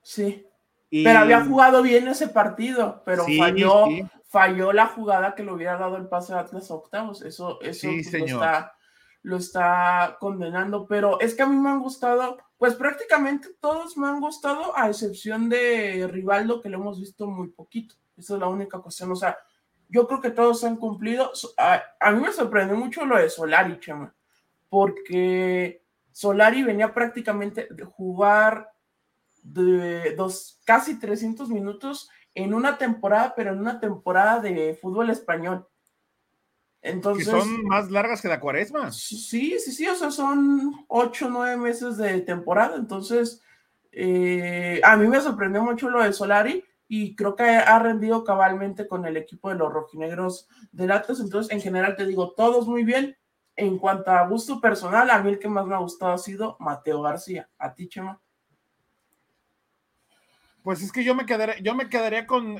Sí. 0.03 0.45
Pero 0.91 1.19
había 1.19 1.45
jugado 1.45 1.83
bien 1.83 2.09
ese 2.09 2.29
partido, 2.29 3.03
pero 3.05 3.25
falló, 3.38 3.87
falló 4.29 4.73
la 4.73 4.87
jugada 4.87 5.35
que 5.35 5.45
le 5.45 5.53
hubiera 5.53 5.77
dado 5.77 5.97
el 5.97 6.09
pase 6.09 6.35
a 6.35 6.41
Atlas 6.41 6.71
octavos. 6.71 7.23
Eso, 7.23 7.61
eso 7.61 7.88
pues, 7.88 8.12
está, 8.12 8.75
lo 9.23 9.37
está 9.37 10.17
condenando. 10.21 10.87
Pero 10.87 11.21
es 11.21 11.35
que 11.35 11.43
a 11.43 11.47
mí 11.47 11.57
me 11.57 11.71
han 11.71 11.83
gustado, 11.83 12.39
pues 12.57 12.75
prácticamente 12.75 13.49
todos 13.61 13.97
me 13.97 14.09
han 14.09 14.21
gustado, 14.21 14.77
a 14.77 14.89
excepción 14.89 15.49
de 15.49 16.09
Rivaldo, 16.11 16.61
que 16.61 16.69
lo 16.69 16.79
hemos 16.79 17.01
visto 17.01 17.27
muy 17.27 17.49
poquito. 17.49 17.95
Esa 18.17 18.35
es 18.35 18.41
la 18.41 18.49
única 18.49 18.79
cuestión. 18.79 19.13
O 19.13 19.17
sea, 19.17 19.39
yo 19.89 20.07
creo 20.07 20.21
que 20.21 20.31
todos 20.31 20.65
han 20.65 20.77
cumplido. 20.77 21.33
A, 21.57 22.11
mí 22.11 22.21
me 22.21 22.33
sorprendió 22.33 22.77
mucho 22.77 23.05
lo 23.07 23.17
de 23.17 23.31
Solari, 23.31 23.81
Chema, 23.81 24.15
porque 24.69 25.83
Solari 26.13 26.63
venía 26.63 26.93
prácticamente 26.93 27.69
de 27.71 27.85
jugar 27.85 28.71
de 29.43 30.15
dos, 30.15 30.61
casi 30.65 30.99
300 30.99 31.49
minutos 31.49 32.11
en 32.35 32.55
una 32.55 32.77
temporada, 32.77 33.35
pero 33.35 33.53
en 33.53 33.61
una 33.61 33.81
temporada 33.81 34.41
de 34.41 34.79
fútbol 34.81 35.11
español. 35.11 35.67
Entonces, 36.88 37.26
que 37.26 37.30
son 37.30 37.64
más 37.64 37.90
largas 37.90 38.23
que 38.23 38.28
la 38.28 38.40
cuaresma. 38.40 38.90
Sí, 38.90 39.59
sí, 39.59 39.73
sí, 39.73 39.87
o 39.87 39.95
sea, 39.95 40.11
son 40.11 40.85
ocho, 40.88 41.28
nueve 41.28 41.57
meses 41.57 41.99
de 41.99 42.21
temporada. 42.23 42.76
Entonces, 42.76 43.42
eh, 43.92 44.80
a 44.83 44.97
mí 44.97 45.07
me 45.07 45.21
sorprendió 45.21 45.62
mucho 45.62 45.90
lo 45.90 46.02
de 46.02 46.12
Solari 46.12 46.64
y 46.88 47.14
creo 47.14 47.37
que 47.37 47.45
ha 47.45 47.78
rendido 47.78 48.25
cabalmente 48.25 48.88
con 48.88 49.04
el 49.04 49.18
equipo 49.18 49.50
de 49.50 49.57
los 49.57 49.71
rojinegros 49.71 50.49
del 50.73 50.92
Atlas. 50.92 51.21
Entonces, 51.21 51.52
en 51.52 51.61
general 51.61 51.95
te 51.95 52.07
digo, 52.07 52.33
todos 52.33 52.66
muy 52.66 52.85
bien. 52.85 53.16
En 53.54 53.76
cuanto 53.76 54.12
a 54.12 54.26
gusto 54.26 54.61
personal, 54.61 55.11
a 55.11 55.21
mí 55.21 55.30
el 55.30 55.38
que 55.38 55.49
más 55.49 55.66
me 55.66 55.75
ha 55.75 55.78
gustado 55.78 56.12
ha 56.12 56.18
sido 56.18 56.57
Mateo 56.61 57.02
García. 57.02 57.50
¿A 57.59 57.75
ti, 57.75 57.88
Chema? 57.88 58.21
Pues 60.62 60.80
es 60.80 60.92
que 60.92 61.04
yo 61.04 61.14
me 61.14 61.26
quedaría, 61.26 61.59
yo 61.59 61.75
me 61.75 61.88
quedaría 61.88 62.26
con 62.26 62.59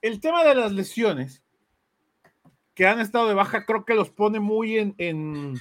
el 0.00 0.20
tema 0.20 0.42
de 0.42 0.54
las 0.54 0.72
lesiones 0.72 1.42
que 2.74 2.86
han 2.86 3.00
estado 3.00 3.28
de 3.28 3.34
baja, 3.34 3.64
creo 3.66 3.84
que 3.84 3.94
los 3.94 4.10
pone 4.10 4.40
muy 4.40 4.78
en, 4.78 4.94
en 4.98 5.60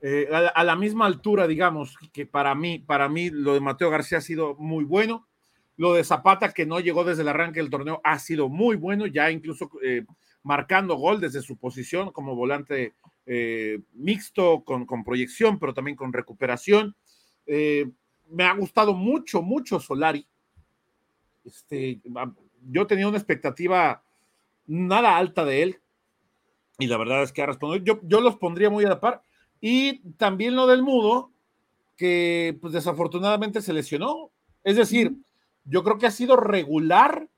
eh, 0.00 0.28
a, 0.32 0.64
la 0.64 0.74
misma 0.74 1.06
altura, 1.06 1.46
digamos, 1.46 1.96
que 2.12 2.26
para 2.26 2.54
mí, 2.54 2.80
para 2.80 3.08
mí 3.08 3.30
lo 3.30 3.54
de 3.54 3.60
Mateo 3.60 3.90
García 3.90 4.18
ha 4.18 4.22
sido 4.22 4.56
muy 4.56 4.84
bueno. 4.84 5.28
Lo 5.76 5.94
de 5.94 6.04
Zapata, 6.04 6.52
que 6.52 6.66
no 6.66 6.80
llegó 6.80 7.04
desde 7.04 7.22
el 7.22 7.28
arranque 7.28 7.60
del 7.60 7.70
torneo, 7.70 8.00
ha 8.04 8.18
sido 8.18 8.48
muy 8.48 8.76
bueno, 8.76 9.06
ya 9.06 9.30
incluso 9.30 9.70
eh, 9.82 10.04
marcando 10.42 10.96
gol 10.96 11.20
desde 11.20 11.40
su 11.40 11.56
posición 11.56 12.10
como 12.10 12.34
volante 12.34 12.94
eh, 13.26 13.80
mixto, 13.94 14.64
con, 14.64 14.86
con, 14.86 15.04
proyección, 15.04 15.58
pero 15.58 15.72
también 15.72 15.96
con 15.96 16.12
recuperación. 16.12 16.94
Me 17.46 18.44
ha 18.44 18.54
gustado 18.54 18.94
mucho, 18.94 19.42
mucho 19.42 19.78
Solari. 19.78 20.26
Este, 21.44 22.00
yo 22.70 22.86
tenía 22.86 23.08
una 23.08 23.18
expectativa 23.18 24.02
nada 24.66 25.16
alta 25.16 25.44
de 25.44 25.62
él, 25.62 25.81
y 26.82 26.86
la 26.86 26.96
verdad 26.96 27.22
es 27.22 27.32
que 27.32 27.42
ha 27.42 27.46
respondido. 27.46 27.84
Yo, 27.84 28.00
yo 28.02 28.20
los 28.20 28.36
pondría 28.36 28.70
muy 28.70 28.84
a 28.84 28.88
la 28.88 29.00
par. 29.00 29.22
Y 29.60 30.00
también 30.16 30.56
lo 30.56 30.66
del 30.66 30.82
mudo, 30.82 31.30
que 31.96 32.58
pues 32.60 32.72
desafortunadamente 32.72 33.62
se 33.62 33.72
lesionó. 33.72 34.30
Es 34.64 34.76
decir, 34.76 35.14
yo 35.64 35.84
creo 35.84 35.98
que 35.98 36.06
ha 36.06 36.10
sido 36.10 36.36
regular 36.36 37.28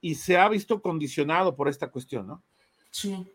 y 0.00 0.16
se 0.16 0.36
ha 0.36 0.48
visto 0.48 0.82
condicionado 0.82 1.56
por 1.56 1.68
esta 1.68 1.90
cuestión, 1.90 2.26
¿no? 2.26 2.42
Sí, 2.90 3.26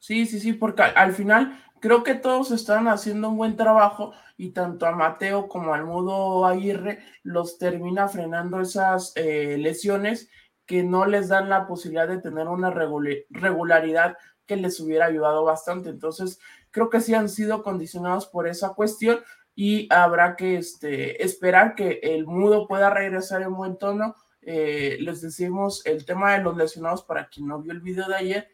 sí, 0.00 0.26
sí, 0.26 0.40
sí, 0.40 0.52
porque 0.52 0.82
al, 0.82 1.12
final 1.12 1.64
creo 1.80 2.02
que 2.02 2.14
todos 2.14 2.50
están 2.50 2.88
haciendo 2.88 3.28
un 3.28 3.36
buen 3.36 3.56
trabajo 3.56 4.12
y 4.36 4.50
tanto 4.50 4.86
a 4.86 4.92
Mateo 4.92 5.46
como 5.46 5.72
al 5.72 5.84
Mudo 5.84 6.44
Aguirre 6.44 6.98
los 7.22 7.58
termina 7.58 8.08
frenando 8.08 8.60
esas 8.60 9.12
eh, 9.14 9.56
lesiones 9.58 10.28
que 10.66 10.82
no 10.82 11.06
les 11.06 11.28
dan 11.28 11.48
la 11.48 11.66
posibilidad 11.68 12.08
de 12.08 12.20
tener 12.20 12.48
una 12.48 12.70
regularidad 12.70 14.16
que 14.46 14.56
les 14.56 14.80
hubiera 14.80 15.06
ayudado 15.06 15.44
bastante. 15.44 15.90
Entonces, 15.90 16.38
creo 16.70 16.90
que 16.90 17.00
sí 17.00 17.14
han 17.14 17.28
sido 17.28 17.62
condicionados 17.62 18.26
por 18.26 18.46
esa 18.46 18.70
cuestión 18.70 19.20
y 19.54 19.88
habrá 19.92 20.36
que 20.36 20.56
este, 20.56 21.24
esperar 21.24 21.74
que 21.74 22.00
el 22.02 22.26
mudo 22.26 22.66
pueda 22.66 22.90
regresar 22.90 23.42
en 23.42 23.54
buen 23.54 23.76
tono. 23.78 24.14
Eh, 24.42 24.98
les 25.00 25.22
decimos 25.22 25.84
el 25.86 26.04
tema 26.04 26.34
de 26.34 26.44
los 26.44 26.56
lesionados 26.56 27.02
para 27.02 27.28
quien 27.28 27.48
no 27.48 27.60
vio 27.60 27.72
el 27.72 27.80
video 27.80 28.08
de 28.08 28.14
ayer. 28.14 28.48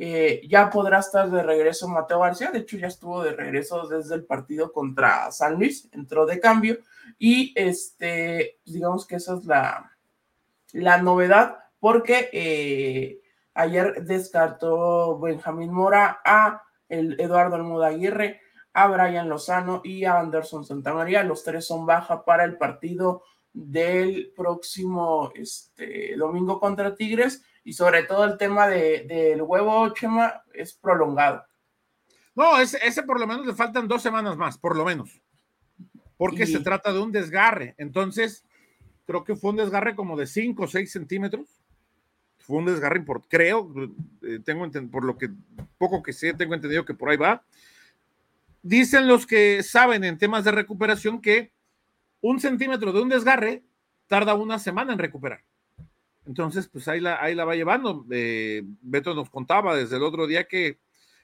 Eh, 0.00 0.42
ya 0.48 0.70
podrá 0.70 1.00
estar 1.00 1.28
de 1.28 1.42
regreso 1.42 1.88
Mateo 1.88 2.20
García, 2.20 2.52
de 2.52 2.60
hecho 2.60 2.76
ya 2.76 2.86
estuvo 2.86 3.24
de 3.24 3.32
regreso 3.32 3.88
desde 3.88 4.14
el 4.14 4.24
partido 4.24 4.72
contra 4.72 5.32
San 5.32 5.56
Luis, 5.56 5.88
entró 5.90 6.24
de 6.24 6.38
cambio 6.38 6.78
y 7.18 7.52
este, 7.56 8.60
digamos 8.64 9.04
que 9.04 9.16
esa 9.16 9.36
es 9.36 9.44
la, 9.44 9.90
la 10.72 11.02
novedad 11.02 11.58
porque 11.80 12.30
eh, 12.32 13.20
ayer 13.58 14.04
descartó 14.04 15.18
Benjamín 15.18 15.72
Mora 15.72 16.20
a 16.24 16.62
el 16.88 17.20
Eduardo 17.20 17.56
Almuda 17.56 17.88
Aguirre, 17.88 18.40
a 18.72 18.86
Brian 18.86 19.28
Lozano 19.28 19.82
y 19.84 20.04
a 20.04 20.20
Anderson 20.20 20.64
Santamaría. 20.64 21.24
Los 21.24 21.42
tres 21.42 21.66
son 21.66 21.84
baja 21.84 22.24
para 22.24 22.44
el 22.44 22.56
partido 22.56 23.24
del 23.52 24.32
próximo 24.36 25.32
este, 25.34 26.14
domingo 26.16 26.60
contra 26.60 26.94
Tigres 26.94 27.42
y 27.64 27.72
sobre 27.72 28.04
todo 28.04 28.24
el 28.24 28.38
tema 28.38 28.68
del 28.68 29.42
huevo 29.42 29.92
Chema 29.92 30.42
es 30.54 30.74
prolongado. 30.74 31.44
No, 32.36 32.60
ese, 32.60 32.78
ese, 32.86 33.02
por 33.02 33.18
lo 33.18 33.26
menos 33.26 33.44
le 33.44 33.54
faltan 33.54 33.88
dos 33.88 34.00
semanas 34.00 34.36
más, 34.36 34.56
por 34.56 34.76
lo 34.76 34.84
menos, 34.84 35.20
porque 36.16 36.46
se 36.46 36.60
trata 36.60 36.92
de 36.92 37.00
un 37.00 37.10
desgarre. 37.10 37.74
Entonces, 37.76 38.44
creo 39.04 39.24
que 39.24 39.34
fue 39.34 39.50
un 39.50 39.56
desgarre 39.56 39.96
como 39.96 40.16
de 40.16 40.28
5 40.28 40.62
o 40.62 40.68
6 40.68 40.92
centímetros. 40.92 41.57
Fue 42.48 42.56
un 42.56 42.64
desgarre 42.64 42.96
importante, 42.96 43.28
creo, 43.36 43.70
eh, 44.22 44.38
tengo 44.42 44.66
por 44.90 45.04
lo 45.04 45.18
que 45.18 45.28
poco 45.76 46.02
que 46.02 46.14
sé, 46.14 46.32
tengo 46.32 46.54
entendido 46.54 46.82
que 46.82 46.94
por 46.94 47.10
ahí 47.10 47.18
va. 47.18 47.44
Dicen 48.62 49.06
los 49.06 49.26
que 49.26 49.62
saben 49.62 50.02
en 50.02 50.16
temas 50.16 50.44
de 50.44 50.52
recuperación 50.52 51.20
que 51.20 51.52
un 52.22 52.40
centímetro 52.40 52.90
de 52.90 53.02
un 53.02 53.10
desgarre 53.10 53.64
tarda 54.06 54.32
una 54.32 54.58
semana 54.58 54.94
en 54.94 54.98
recuperar. 54.98 55.42
Entonces, 56.24 56.68
pues 56.68 56.88
ahí 56.88 57.00
la, 57.00 57.22
ahí 57.22 57.34
la 57.34 57.44
va 57.44 57.54
llevando. 57.54 58.06
Eh, 58.10 58.62
Beto 58.80 59.12
nos 59.12 59.28
contaba 59.28 59.76
desde 59.76 59.96
el 59.96 60.02
otro 60.02 60.26
día 60.26 60.44
que, 60.44 60.78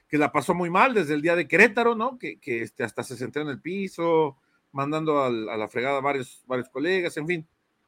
que, 0.07 0.19
la 0.19 0.31
pasó 0.31 0.53
muy 0.53 0.69
mal, 0.69 0.93
desde 0.93 1.15
el 1.15 1.23
día 1.23 1.35
de 1.35 1.47
Querétaro, 1.47 1.95
¿no? 1.95 2.19
Que, 2.19 2.37
que 2.39 2.61
este, 2.61 2.83
hasta 2.83 3.01
se 3.01 3.17
sentó 3.17 3.41
en 3.41 3.47
el 3.47 3.59
piso, 3.59 4.37
mandando 4.71 5.23
a 5.23 5.31
la 5.31 5.67
fregada 5.69 6.01
varios, 6.01 6.43
varios 6.45 6.69
colegas, 6.69 7.17
en 7.17 7.25
fin. 7.25 7.47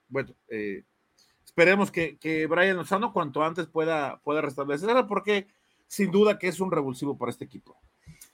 Bueno, 0.10 0.34
eh, 0.48 0.84
esperemos 1.58 1.90
que, 1.90 2.20
que, 2.20 2.46
Brian 2.46 2.78
Lozano 2.78 3.12
cuanto 3.12 3.42
antes 3.44 3.66
pueda, 3.66 4.22
pueda 4.24 4.42
restablecerla, 4.42 5.08
porque 5.08 5.48
sin 5.88 6.12
duda 6.12 6.38
que 6.38 6.50
es 6.50 6.60
un 6.60 6.72
revulsivo 6.72 7.18
para 7.18 7.32
este 7.32 7.46
equipo. 7.46 7.76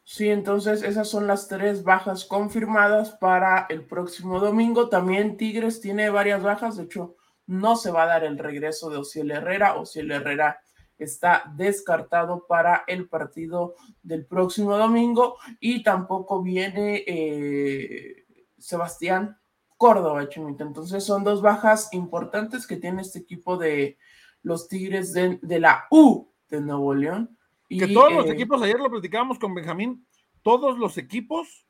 Sí, 0.04 0.28
entonces 0.28 0.84
esas 0.84 1.10
son 1.10 1.26
las 1.26 1.48
tres 1.48 1.86
bajas 1.86 2.26
confirmadas 2.26 3.12
para 3.12 3.66
el 3.70 3.86
próximo 3.86 4.42
domingo. 4.42 4.90
También 4.90 5.38
Tigres 5.38 5.80
tiene 5.80 6.10
varias 6.10 6.44
bajas, 6.44 6.76
de 6.76 6.84
hecho 6.84 7.16
no 7.48 7.78
se 7.78 7.92
va 7.92 8.04
a 8.04 8.08
dar 8.08 8.26
el 8.26 8.38
regreso 8.38 8.90
de 8.90 8.98
Ociel 8.98 9.32
Herrera. 9.32 9.76
Ociel 9.76 10.12
Herrera 10.12 10.60
está 10.98 11.50
descartado 11.56 12.46
para 12.46 12.84
el 12.88 13.08
partido 13.08 13.76
del 14.02 14.26
próximo 14.26 14.78
domingo 14.78 15.38
y 15.62 15.82
tampoco 15.82 16.44
viene 16.44 17.06
eh, 17.08 18.26
Sebastián 18.58 19.38
Córdoba, 19.84 20.30
Chimita. 20.30 20.64
Entonces 20.64 21.04
son 21.04 21.24
dos 21.24 21.42
bajas 21.42 21.90
importantes 21.92 22.66
que 22.66 22.78
tiene 22.78 23.02
este 23.02 23.20
equipo 23.20 23.58
de 23.58 23.98
los 24.42 24.68
Tigres 24.68 25.12
de, 25.14 25.40
de 25.42 25.60
la 25.60 25.88
U 25.92 26.30
de 26.50 26.62
Nuevo 26.62 26.94
León 26.94 27.38
que 27.78 27.88
todos 27.88 28.14
los 28.14 28.26
eh, 28.28 28.32
equipos, 28.32 28.62
ayer 28.62 28.80
lo 28.80 28.90
platicábamos 28.90 29.40
con 29.40 29.54
Benjamín, 29.54 30.06
todos 30.42 30.78
los 30.78 30.98
equipos, 30.98 31.66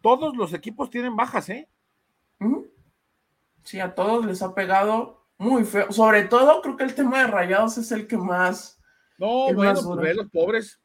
todos 0.00 0.36
los 0.36 0.52
equipos 0.52 0.90
tienen 0.90 1.16
bajas, 1.16 1.48
¿eh? 1.48 1.68
Sí, 3.62 3.80
a 3.80 3.94
todos 3.94 4.24
les 4.24 4.42
ha 4.42 4.54
pegado 4.54 5.26
muy 5.36 5.64
feo. 5.64 5.92
Sobre 5.92 6.24
todo, 6.24 6.62
creo 6.62 6.76
que 6.76 6.84
el 6.84 6.94
tema 6.94 7.20
de 7.20 7.26
rayados 7.26 7.78
es 7.78 7.92
el 7.92 8.06
que 8.06 8.16
más. 8.16 8.80
No, 9.18 9.52
bueno, 9.52 9.80
pues 9.82 10.16
los 10.16 10.30
pobres. 10.30 10.80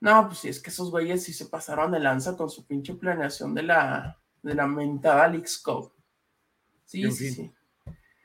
No, 0.00 0.26
pues 0.26 0.38
sí, 0.38 0.48
es 0.48 0.60
que 0.60 0.70
esos 0.70 0.90
güeyes 0.90 1.24
sí 1.24 1.32
se 1.32 1.46
pasaron 1.46 1.92
de 1.92 2.00
lanza 2.00 2.36
con 2.36 2.50
su 2.50 2.66
pinche 2.66 2.94
planeación 2.94 3.54
de 3.54 3.62
la, 3.62 4.18
de 4.42 4.54
la 4.54 4.66
mentada 4.66 5.28
League 5.28 5.46
Sí, 6.94 7.10
sí, 7.10 7.30
sí. 7.32 7.52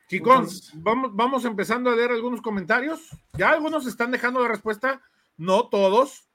Chicos, 0.08 0.72
vamos, 0.76 1.16
vamos 1.16 1.46
empezando 1.46 1.90
a 1.90 1.96
leer 1.96 2.12
algunos 2.12 2.42
comentarios. 2.42 3.10
Ya 3.38 3.50
algunos 3.50 3.86
están 3.86 4.12
dejando 4.12 4.42
la 4.42 4.48
respuesta 4.48 5.02
no 5.38 5.70
todos. 5.70 6.26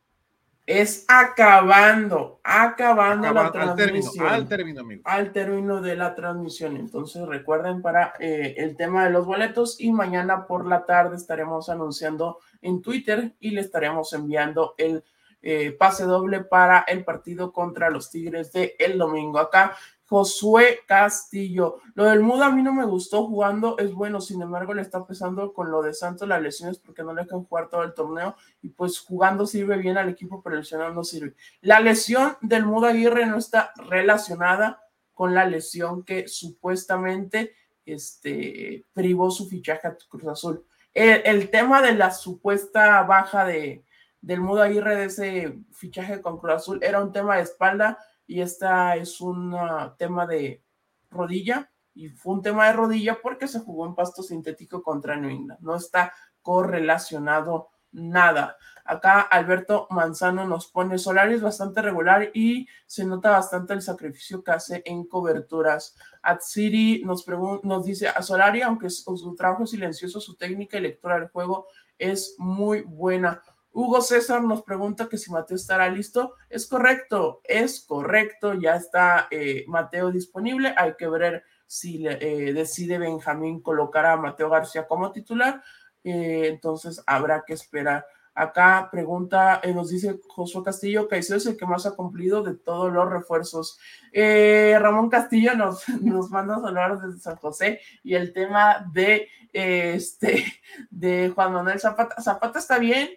Es 0.66 1.04
acabando, 1.08 2.40
acabando 2.42 3.30
la 3.32 3.52
transmisión. 3.52 4.26
Al 4.26 4.48
término, 4.48 4.80
amigo. 4.80 5.02
Al 5.04 5.30
término 5.30 5.82
de 5.82 5.94
la 5.94 6.14
transmisión. 6.14 6.76
Entonces 6.78 7.26
recuerden 7.26 7.82
para 7.82 8.14
eh, 8.18 8.54
el 8.56 8.74
tema 8.74 9.04
de 9.04 9.10
los 9.10 9.26
boletos 9.26 9.78
y 9.78 9.92
mañana 9.92 10.46
por 10.46 10.66
la 10.66 10.86
tarde 10.86 11.16
estaremos 11.16 11.68
anunciando 11.68 12.38
en 12.62 12.80
Twitter 12.80 13.34
y 13.40 13.50
le 13.50 13.60
estaremos 13.60 14.12
enviando 14.14 14.74
el 14.78 15.04
eh, 15.42 15.72
pase 15.72 16.04
doble 16.04 16.42
para 16.42 16.80
el 16.88 17.04
partido 17.04 17.52
contra 17.52 17.90
los 17.90 18.10
Tigres 18.10 18.50
de 18.52 18.74
el 18.78 18.96
domingo. 18.96 19.38
Acá 19.38 19.76
Josué 20.14 20.78
Castillo. 20.86 21.80
Lo 21.96 22.04
del 22.04 22.20
Muda 22.20 22.46
a 22.46 22.50
mí 22.52 22.62
no 22.62 22.72
me 22.72 22.84
gustó 22.84 23.26
jugando, 23.26 23.76
es 23.78 23.92
bueno, 23.92 24.20
sin 24.20 24.40
embargo 24.42 24.72
le 24.72 24.82
está 24.82 25.04
pesando 25.04 25.52
con 25.52 25.72
lo 25.72 25.82
de 25.82 25.92
Santos 25.92 26.28
las 26.28 26.40
lesiones 26.40 26.78
porque 26.78 27.02
no 27.02 27.12
le 27.12 27.24
dejan 27.24 27.42
jugar 27.42 27.68
todo 27.68 27.82
el 27.82 27.94
torneo 27.94 28.36
y 28.62 28.68
pues 28.68 29.00
jugando 29.00 29.44
sirve 29.44 29.76
bien 29.76 29.98
al 29.98 30.08
equipo, 30.08 30.40
pero 30.40 30.54
lesionado 30.54 30.94
no 30.94 31.02
sirve. 31.02 31.34
La 31.62 31.80
lesión 31.80 32.36
del 32.42 32.64
Muda 32.64 32.90
Aguirre 32.90 33.26
no 33.26 33.38
está 33.38 33.72
relacionada 33.88 34.84
con 35.14 35.34
la 35.34 35.46
lesión 35.46 36.04
que 36.04 36.28
supuestamente 36.28 37.56
este, 37.84 38.84
privó 38.92 39.32
su 39.32 39.48
fichaje 39.48 39.88
a 39.88 39.96
Cruz 40.08 40.28
Azul. 40.28 40.64
El, 40.92 41.50
tema 41.50 41.82
de 41.82 41.92
la 41.92 42.12
supuesta 42.12 43.02
baja 43.02 43.44
de, 43.44 43.82
del 44.20 44.40
Muda 44.40 44.66
Aguirre 44.66 44.94
de 44.94 45.04
ese 45.06 45.58
fichaje 45.72 46.22
con 46.22 46.38
Cruz 46.38 46.54
Azul 46.54 46.78
era 46.84 47.02
un 47.02 47.10
tema 47.10 47.34
de 47.34 47.42
espalda 47.42 47.98
y 48.26 48.40
esta 48.40 48.96
es 48.96 49.20
un 49.20 49.56
tema 49.98 50.26
de 50.26 50.62
rodilla 51.10 51.70
y 51.94 52.08
fue 52.08 52.34
un 52.34 52.42
tema 52.42 52.66
de 52.66 52.72
rodilla 52.72 53.18
porque 53.22 53.46
se 53.46 53.60
jugó 53.60 53.86
en 53.86 53.94
pasto 53.94 54.22
sintético 54.22 54.82
contra 54.82 55.16
New 55.16 55.30
England. 55.30 55.60
No 55.60 55.76
está 55.76 56.12
correlacionado 56.42 57.68
nada. 57.92 58.56
Acá 58.84 59.20
Alberto 59.20 59.86
Manzano 59.90 60.46
nos 60.46 60.66
pone 60.66 60.98
Solari 60.98 61.34
es 61.34 61.40
bastante 61.40 61.80
regular 61.80 62.30
y 62.34 62.68
se 62.86 63.04
nota 63.04 63.30
bastante 63.30 63.72
el 63.72 63.80
sacrificio 63.80 64.42
que 64.42 64.50
hace 64.50 64.82
en 64.84 65.06
coberturas. 65.06 65.96
Atsiri 66.20 67.02
nos, 67.04 67.24
nos 67.62 67.84
dice 67.84 68.08
a 68.08 68.20
Solari, 68.20 68.60
aunque 68.60 68.90
su 68.90 69.34
trabajo 69.36 69.64
es 69.64 69.70
silencioso, 69.70 70.20
su 70.20 70.36
técnica 70.36 70.76
y 70.76 70.82
lectura 70.82 71.18
del 71.18 71.28
juego 71.28 71.66
es 71.98 72.34
muy 72.38 72.82
buena. 72.82 73.42
Hugo 73.74 74.00
César 74.02 74.40
nos 74.40 74.62
pregunta 74.62 75.08
que 75.08 75.18
si 75.18 75.32
Mateo 75.32 75.56
estará 75.56 75.88
listo. 75.88 76.34
Es 76.48 76.68
correcto, 76.68 77.40
es 77.42 77.84
correcto, 77.84 78.54
ya 78.54 78.76
está 78.76 79.26
eh, 79.32 79.64
Mateo 79.66 80.12
disponible. 80.12 80.72
Hay 80.76 80.94
que 80.96 81.08
ver 81.08 81.42
si 81.66 82.06
eh, 82.06 82.52
decide 82.54 82.98
Benjamín 82.98 83.60
colocar 83.60 84.06
a 84.06 84.16
Mateo 84.16 84.48
García 84.48 84.86
como 84.86 85.10
titular. 85.10 85.60
Eh, 86.04 86.46
entonces 86.50 87.02
habrá 87.04 87.42
que 87.44 87.54
esperar. 87.54 88.06
Acá 88.32 88.88
pregunta, 88.92 89.60
nos 89.74 89.90
dice 89.90 90.20
Josué 90.28 90.62
Castillo, 90.62 91.08
que 91.08 91.18
es 91.18 91.30
el 91.30 91.56
que 91.56 91.66
más 91.66 91.84
ha 91.86 91.96
cumplido 91.96 92.44
de 92.44 92.54
todos 92.54 92.92
los 92.92 93.10
refuerzos. 93.10 93.78
Ramón 94.12 95.08
Castillo 95.08 95.56
nos, 95.56 95.88
nos 96.00 96.30
manda 96.30 96.54
hablar 96.54 97.00
desde 97.00 97.20
San 97.20 97.36
José 97.36 97.80
y 98.04 98.14
el 98.14 98.32
tema 98.32 98.88
de, 98.92 99.28
este, 99.52 100.44
de 100.90 101.32
Juan 101.34 101.52
Manuel 101.52 101.80
Zapata. 101.80 102.20
Zapata 102.22 102.58
está 102.58 102.78
bien, 102.78 103.08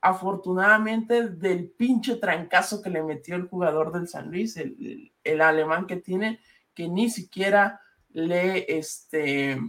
afortunadamente 0.00 1.28
del 1.28 1.70
pinche 1.70 2.16
trancazo 2.16 2.82
que 2.82 2.90
le 2.90 3.02
metió 3.02 3.36
el 3.36 3.48
jugador 3.48 3.92
del 3.92 4.08
San 4.08 4.30
Luis, 4.30 4.56
el, 4.56 5.40
alemán 5.40 5.86
que 5.86 5.96
tiene, 5.96 6.40
que 6.74 6.88
ni 6.88 7.10
siquiera 7.10 7.80
le, 8.10 8.64
este, 8.78 9.60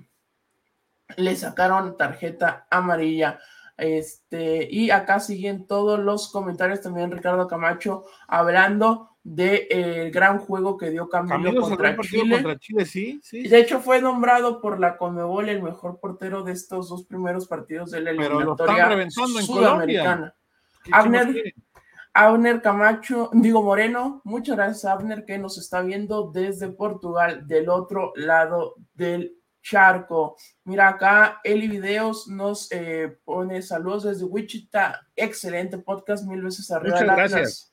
le 1.17 1.35
sacaron 1.35 1.97
tarjeta 1.97 2.67
amarilla. 2.69 3.39
Este, 3.77 4.67
y 4.69 4.91
acá 4.91 5.19
siguen 5.19 5.65
todos 5.65 5.99
los 5.99 6.31
comentarios 6.31 6.81
también 6.81 7.11
Ricardo 7.11 7.47
Camacho 7.47 8.05
hablando 8.27 9.10
del 9.23 9.67
de, 9.69 10.11
gran 10.13 10.39
juego 10.39 10.77
que 10.77 10.89
dio 10.89 11.07
Camilo, 11.07 11.61
contra, 11.61 11.95
Chile. 11.99 12.43
De 13.31 13.59
hecho, 13.59 13.79
fue 13.79 14.01
nombrado 14.01 14.61
por 14.61 14.79
la 14.79 14.97
Conmebol 14.97 15.49
el 15.49 15.61
mejor 15.61 15.99
portero 15.99 16.43
de 16.43 16.53
estos 16.53 16.89
dos 16.89 17.05
primeros 17.05 17.47
partidos 17.47 17.91
de 17.91 18.01
la 18.01 18.11
eliminatoria 18.11 19.09
sudamericana. 19.09 20.35
Abner, 20.91 21.53
Abner 22.13 22.61
Camacho, 22.61 23.29
digo 23.33 23.61
Moreno, 23.61 24.21
muchas 24.23 24.55
gracias 24.55 24.85
Abner 24.85 25.25
que 25.25 25.37
nos 25.37 25.57
está 25.57 25.81
viendo 25.81 26.31
desde 26.31 26.69
Portugal, 26.69 27.47
del 27.47 27.69
otro 27.69 28.13
lado 28.15 28.75
del 28.93 29.37
charco. 29.61 30.35
Mira 30.63 30.89
acá, 30.89 31.39
Eli 31.43 31.67
Videos 31.67 32.27
nos 32.27 32.71
eh, 32.71 33.19
pone 33.23 33.61
saludos 33.61 34.03
desde 34.03 34.25
Wichita, 34.25 35.07
excelente 35.15 35.77
podcast, 35.77 36.25
mil 36.25 36.41
veces 36.41 36.71
arriba. 36.71 36.99
Muchas 36.99 37.15
gracias. 37.15 37.70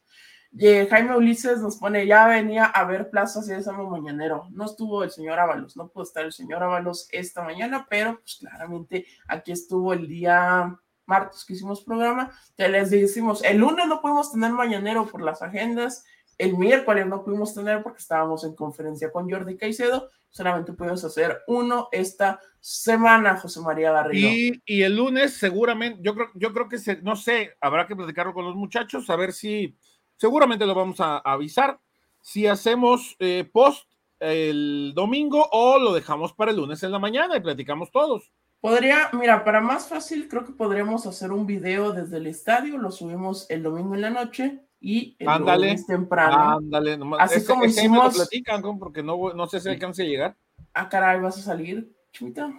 Jaime 0.60 1.16
Ulises 1.16 1.60
nos 1.60 1.76
pone, 1.76 2.06
ya 2.06 2.26
venía 2.26 2.64
a 2.64 2.84
ver 2.84 3.10
plazas 3.10 3.48
y 3.48 3.68
amo 3.68 3.90
mañanero. 3.90 4.48
No 4.50 4.64
estuvo 4.64 5.04
el 5.04 5.10
señor 5.10 5.38
Ábalos, 5.38 5.76
no 5.76 5.88
pudo 5.88 6.04
estar 6.04 6.24
el 6.24 6.32
señor 6.32 6.62
Ábalos 6.62 7.08
esta 7.12 7.42
mañana, 7.42 7.86
pero 7.88 8.18
pues 8.20 8.36
claramente 8.40 9.06
aquí 9.26 9.52
estuvo 9.52 9.92
el 9.92 10.08
día 10.08 10.78
martes 11.06 11.44
que 11.44 11.54
hicimos 11.54 11.82
programa. 11.84 12.30
Te 12.56 12.68
les 12.68 12.90
decimos, 12.90 13.42
el 13.44 13.58
lunes 13.58 13.86
no 13.86 14.00
pudimos 14.00 14.32
tener 14.32 14.52
mañanero 14.52 15.06
por 15.06 15.22
las 15.22 15.42
agendas, 15.42 16.04
el 16.36 16.56
miércoles 16.56 17.06
no 17.06 17.24
pudimos 17.24 17.54
tener 17.54 17.82
porque 17.82 17.98
estábamos 17.98 18.44
en 18.44 18.54
conferencia 18.54 19.10
con 19.10 19.28
Jordi 19.28 19.56
Caicedo, 19.56 20.08
solamente 20.30 20.72
pudimos 20.72 21.02
hacer 21.04 21.40
uno 21.46 21.88
esta 21.90 22.40
semana, 22.60 23.36
José 23.36 23.60
María 23.60 23.90
Garrido. 23.90 24.28
Y, 24.28 24.62
y 24.64 24.82
el 24.82 24.96
lunes 24.96 25.34
seguramente, 25.34 26.00
yo 26.02 26.14
creo, 26.14 26.30
yo 26.34 26.52
creo 26.52 26.68
que, 26.68 26.78
se, 26.78 27.02
no 27.02 27.16
sé, 27.16 27.56
habrá 27.60 27.86
que 27.86 27.96
platicarlo 27.96 28.34
con 28.34 28.44
los 28.44 28.54
muchachos, 28.54 29.08
a 29.10 29.16
ver 29.16 29.32
si 29.32 29.76
seguramente 30.18 30.66
lo 30.66 30.74
vamos 30.74 31.00
a, 31.00 31.18
avisar, 31.18 31.80
si 32.20 32.46
hacemos 32.46 33.16
eh, 33.18 33.48
post 33.50 33.88
el 34.20 34.92
domingo 34.94 35.48
o 35.52 35.78
lo 35.78 35.94
dejamos 35.94 36.34
para 36.34 36.50
el 36.50 36.58
lunes 36.58 36.82
en 36.82 36.92
la 36.92 36.98
mañana 36.98 37.36
y 37.36 37.40
platicamos 37.40 37.90
todos. 37.90 38.30
Podría, 38.60 39.10
mira, 39.12 39.44
para 39.44 39.60
más 39.60 39.88
fácil, 39.88 40.28
creo 40.28 40.44
que 40.44 40.52
podríamos 40.52 41.06
hacer 41.06 41.30
un 41.30 41.46
video 41.46 41.92
desde 41.92 42.16
el 42.16 42.26
estadio, 42.26 42.76
lo 42.76 42.90
subimos 42.90 43.48
el 43.50 43.62
domingo 43.62 43.94
en 43.94 44.00
la 44.00 44.10
noche 44.10 44.58
y 44.80 45.16
el 45.20 45.28
ándale, 45.28 45.76
temprano. 45.86 46.56
Ándale, 46.56 46.98
Así 47.20 47.44
como 47.44 47.64
hicimos. 47.64 48.16
platican, 48.16 48.62
porque 48.78 49.02
no, 49.02 49.32
no 49.32 49.46
sé 49.46 49.60
si 49.60 49.68
alcance 49.68 50.02
a 50.02 50.06
llegar. 50.06 50.36
Ah, 50.74 50.88
caray, 50.88 51.20
¿vas 51.20 51.38
a 51.38 51.42
salir, 51.42 51.94
chimita? 52.12 52.52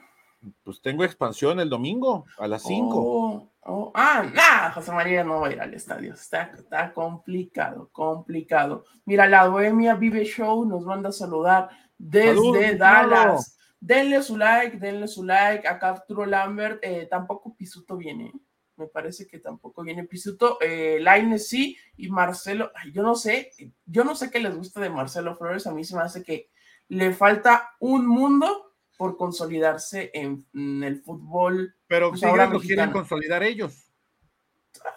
Pues 0.63 0.81
tengo 0.81 1.03
expansión 1.03 1.59
el 1.59 1.69
domingo 1.69 2.25
a 2.37 2.47
las 2.47 2.63
5. 2.63 3.51
Ah, 3.93 4.25
nada, 4.34 4.71
José 4.71 4.91
María 4.91 5.23
no 5.23 5.41
va 5.41 5.47
a 5.47 5.51
ir 5.51 5.62
al 5.62 5.73
estadio. 5.73 6.13
Está, 6.13 6.51
está 6.55 6.93
complicado, 6.93 7.89
complicado. 7.91 8.86
Mira, 9.05 9.27
la 9.27 9.47
Bohemia 9.47 9.95
Vive 9.95 10.25
Show 10.25 10.65
nos 10.65 10.86
manda 10.86 11.10
a 11.10 11.12
saludar 11.12 11.69
desde 11.97 12.75
Dallas. 12.75 13.58
Denle 13.79 14.21
su 14.23 14.38
like, 14.38 14.77
denle 14.77 15.08
su 15.08 15.23
like. 15.23 15.67
Acá 15.67 15.89
Arturo 15.89 16.25
Lambert, 16.25 16.79
eh, 16.82 17.08
tampoco 17.10 17.55
Pisuto 17.55 17.97
viene. 17.97 18.32
Me 18.75 18.88
parece 18.88 19.27
que 19.27 19.39
tampoco 19.39 19.84
viene 19.84 20.05
Pisuto. 20.05 20.58
Eh, 20.62 20.99
Laine 21.01 21.38
sí, 21.38 21.77
y 21.97 22.10
Marcelo, 22.10 22.71
yo 22.93 23.03
no 23.03 23.15
sé, 23.15 23.51
yo 23.86 24.03
no 24.03 24.15
sé 24.15 24.32
qué 24.32 24.39
les 24.39 24.55
gusta 24.55 24.79
de 24.79 24.89
Marcelo 24.89 25.36
Flores. 25.36 25.67
A 25.67 25.73
mí 25.73 25.84
se 25.84 25.95
me 25.95 26.01
hace 26.01 26.23
que 26.23 26.49
le 26.88 27.13
falta 27.13 27.71
un 27.79 28.08
mundo 28.08 28.68
por 28.99 29.15
consolidarse 29.15 30.12
en, 30.13 30.45
el 30.83 31.01
fútbol. 31.01 31.73
Pero 31.88 32.09
pues, 32.09 32.21
ahora 32.21 32.47
lo 32.47 32.59
quieren 32.59 32.91
consolidar 32.91 33.41
ellos. 33.43 33.89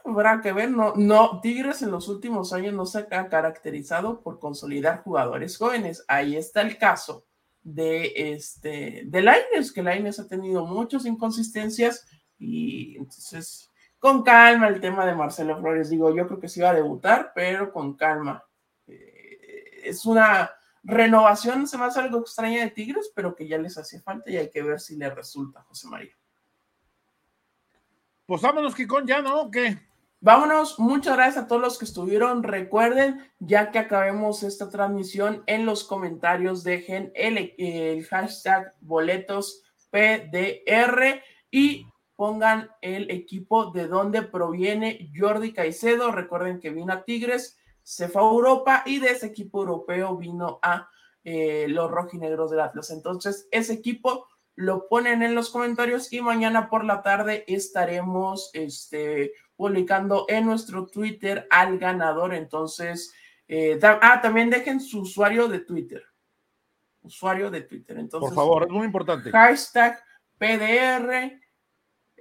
Habrá 0.04 0.40
que 0.40 0.52
ver, 0.52 0.72
no, 0.72 0.92
no, 0.96 1.40
Tigres 1.40 1.82
en 1.82 1.92
los 1.92 2.08
últimos 2.08 2.52
años 2.52 2.74
no 2.74 2.84
se 2.84 2.98
ha 2.98 3.28
caracterizado 3.28 4.20
por 4.20 4.40
consolidar 4.40 5.04
jugadores 5.04 5.56
jóvenes. 5.56 6.04
Ahí 6.08 6.34
está 6.34 6.62
el 6.62 6.78
caso 6.78 7.26
de 7.62 8.12
este 8.16 9.04
de 9.06 9.22
Lainez, 9.22 9.70
que 9.72 9.84
Lainez 9.84 10.18
ha 10.18 10.26
tenido 10.26 10.66
muchas 10.66 11.06
inconsistencias 11.06 12.04
y 12.40 12.96
entonces 12.96 13.70
con 14.00 14.24
calma 14.24 14.66
el 14.66 14.80
tema 14.80 15.06
de 15.06 15.14
Marcelo 15.14 15.60
Flores, 15.60 15.90
digo, 15.90 16.12
yo 16.12 16.26
creo 16.26 16.40
que 16.40 16.48
sí 16.48 16.60
va 16.60 16.70
a 16.70 16.74
debutar, 16.74 17.30
pero 17.36 17.72
con 17.72 17.94
calma. 17.94 18.44
Eh, 18.88 19.82
es 19.84 20.04
una 20.06 20.50
Renovación 20.84 21.68
se 21.68 21.78
me 21.78 21.84
hace 21.84 22.00
algo 22.00 22.20
extraña 22.20 22.64
de 22.64 22.70
Tigres, 22.70 23.12
pero 23.14 23.36
que 23.36 23.46
ya 23.46 23.58
les 23.58 23.78
hacía 23.78 24.00
falta 24.00 24.30
y 24.30 24.36
hay 24.36 24.50
que 24.50 24.62
ver 24.62 24.80
si 24.80 24.96
le 24.96 25.10
resulta, 25.10 25.62
José 25.62 25.86
María. 25.88 26.16
Pues 28.26 28.42
vámonos, 28.42 28.74
Kikón, 28.74 29.06
ya, 29.06 29.20
¿no? 29.20 29.50
¿Qué? 29.50 29.78
Vámonos, 30.20 30.78
muchas 30.78 31.16
gracias 31.16 31.44
a 31.44 31.48
todos 31.48 31.60
los 31.60 31.78
que 31.78 31.84
estuvieron. 31.84 32.44
Recuerden, 32.44 33.28
ya 33.40 33.70
que 33.70 33.80
acabemos 33.80 34.42
esta 34.44 34.70
transmisión, 34.70 35.42
en 35.46 35.66
los 35.66 35.84
comentarios 35.84 36.62
dejen 36.62 37.10
el, 37.14 37.54
el 37.58 38.04
hashtag 38.06 38.72
boletos 38.80 39.62
PDR 39.90 41.22
y 41.50 41.86
pongan 42.14 42.70
el 42.80 43.10
equipo 43.10 43.72
de 43.72 43.88
donde 43.88 44.22
proviene 44.22 45.10
Jordi 45.14 45.52
Caicedo. 45.52 46.12
Recuerden 46.12 46.60
que 46.60 46.70
vino 46.70 46.92
a 46.92 47.04
Tigres 47.04 47.58
se 47.82 48.08
fue 48.08 48.22
a 48.22 48.26
Europa 48.26 48.82
y 48.86 48.98
de 48.98 49.10
ese 49.10 49.26
equipo 49.26 49.60
europeo 49.60 50.16
vino 50.16 50.58
a 50.62 50.88
eh, 51.24 51.66
los 51.68 51.90
rojinegros 51.90 52.50
del 52.50 52.60
Atlas. 52.60 52.90
Entonces, 52.90 53.48
ese 53.50 53.74
equipo 53.74 54.26
lo 54.54 54.88
ponen 54.88 55.22
en 55.22 55.34
los 55.34 55.50
comentarios 55.50 56.12
y 56.12 56.20
mañana 56.20 56.68
por 56.68 56.84
la 56.84 57.02
tarde 57.02 57.44
estaremos 57.46 58.50
este, 58.52 59.32
publicando 59.56 60.26
en 60.28 60.46
nuestro 60.46 60.86
Twitter 60.86 61.46
al 61.50 61.78
ganador. 61.78 62.34
Entonces, 62.34 63.12
eh, 63.48 63.78
ah, 63.82 64.20
también 64.22 64.50
dejen 64.50 64.80
su 64.80 65.00
usuario 65.02 65.48
de 65.48 65.60
Twitter. 65.60 66.02
Usuario 67.02 67.50
de 67.50 67.62
Twitter. 67.62 67.98
Entonces, 67.98 68.28
por 68.28 68.34
favor, 68.36 68.64
es 68.64 68.70
muy 68.70 68.86
importante. 68.86 69.30
Hashtag 69.30 70.02
PDR 70.38 71.41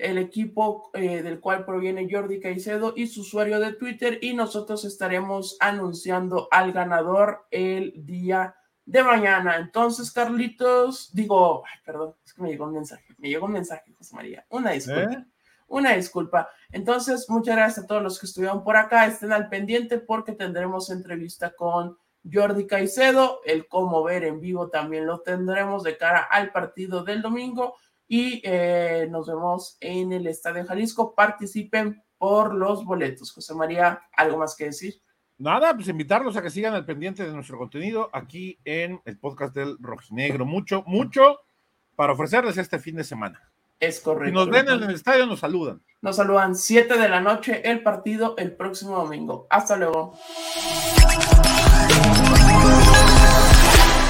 el 0.02 0.18
equipo 0.18 0.90
eh, 0.94 1.22
del 1.22 1.40
cual 1.40 1.66
proviene 1.66 2.08
Jordi 2.10 2.40
Caicedo 2.40 2.94
y 2.96 3.08
su 3.08 3.22
usuario 3.22 3.60
de 3.60 3.74
Twitter 3.74 4.20
y 4.22 4.34
nosotros 4.34 4.84
estaremos 4.86 5.58
anunciando 5.60 6.48
al 6.52 6.72
ganador 6.72 7.46
el 7.52 7.94
día 8.06 8.56
de 8.86 9.04
mañana. 9.04 9.58
Entonces, 9.58 10.12
Carlitos, 10.12 11.14
digo, 11.14 11.64
perdón, 11.86 12.16
es 12.26 12.34
que 12.34 12.42
me 12.42 12.50
llegó 12.50 12.66
un 12.66 12.74
mensaje, 12.74 13.14
me 13.18 13.30
llegó 13.30 13.46
un 13.46 13.54
mensaje, 13.54 13.94
José 13.94 14.16
María, 14.16 14.46
una 14.50 14.72
disculpa. 14.72 15.14
¿Eh? 15.14 15.26
Una 15.68 15.94
disculpa. 15.94 16.50
Entonces, 16.72 17.30
muchas 17.30 17.56
gracias 17.56 17.86
a 17.86 17.88
todos 17.88 18.04
los 18.04 18.20
que 18.20 18.26
estuvieron 18.26 18.62
por 18.62 18.76
acá. 18.76 19.06
Estén 19.06 19.32
al 19.32 19.48
pendiente 19.48 20.00
porque 20.00 20.34
tendremos 20.34 20.90
entrevista 20.90 21.52
con 21.52 21.98
Jordi 22.30 22.68
Caicedo. 22.68 23.40
El 23.46 23.70
cómo 23.70 24.04
ver 24.04 24.26
en 24.26 24.42
vivo 24.42 24.68
también 24.70 25.06
lo 25.06 25.22
tendremos 25.22 25.84
de 25.84 25.96
cara 25.96 26.24
al 26.30 26.52
partido 26.52 27.06
del 27.06 27.22
domingo 27.22 27.76
y 28.14 28.42
eh, 28.44 29.08
nos 29.10 29.28
vemos 29.28 29.78
en 29.80 30.12
el 30.12 30.28
Estadio 30.28 30.66
Jalisco. 30.66 31.16
Participen 31.16 32.04
por 32.18 32.54
los 32.54 32.84
boletos. 32.84 33.32
José 33.32 33.56
María, 33.56 34.02
¿algo 34.18 34.38
más 34.38 34.54
que 34.54 34.66
decir? 34.66 34.96
Nada, 35.38 35.74
pues 35.74 35.88
invitarlos 35.88 36.36
a 36.36 36.42
que 36.42 36.50
sigan 36.50 36.74
al 36.74 36.84
pendiente 36.84 37.24
de 37.24 37.32
nuestro 37.32 37.58
contenido 37.58 38.10
aquí 38.12 38.60
en 38.66 39.00
el 39.06 39.18
podcast 39.18 39.56
del 39.56 39.78
Rojinegro. 39.80 40.46
Mucho, 40.46 40.84
mucho 40.86 41.40
para 41.96 42.12
ofrecerles 42.12 42.58
este 42.58 42.80
fin 42.80 42.98
de 42.98 43.06
semana. 43.06 43.50
Es 43.80 44.02
correcto. 44.02 44.26
Si 44.28 44.34
nos 44.34 44.50
ven 44.50 44.68
en 44.68 44.84
el 44.84 44.94
estadio, 44.94 45.26
nos 45.26 45.40
saludan. 45.40 45.82
Nos 46.02 46.18
saludan 46.18 46.54
7 46.54 46.98
de 46.98 47.08
la 47.08 47.22
noche 47.22 47.62
el 47.64 47.82
partido 47.82 48.36
el 48.38 48.52
próximo 48.52 48.98
domingo. 48.98 49.48
Hasta 49.50 49.78
luego. 49.78 50.18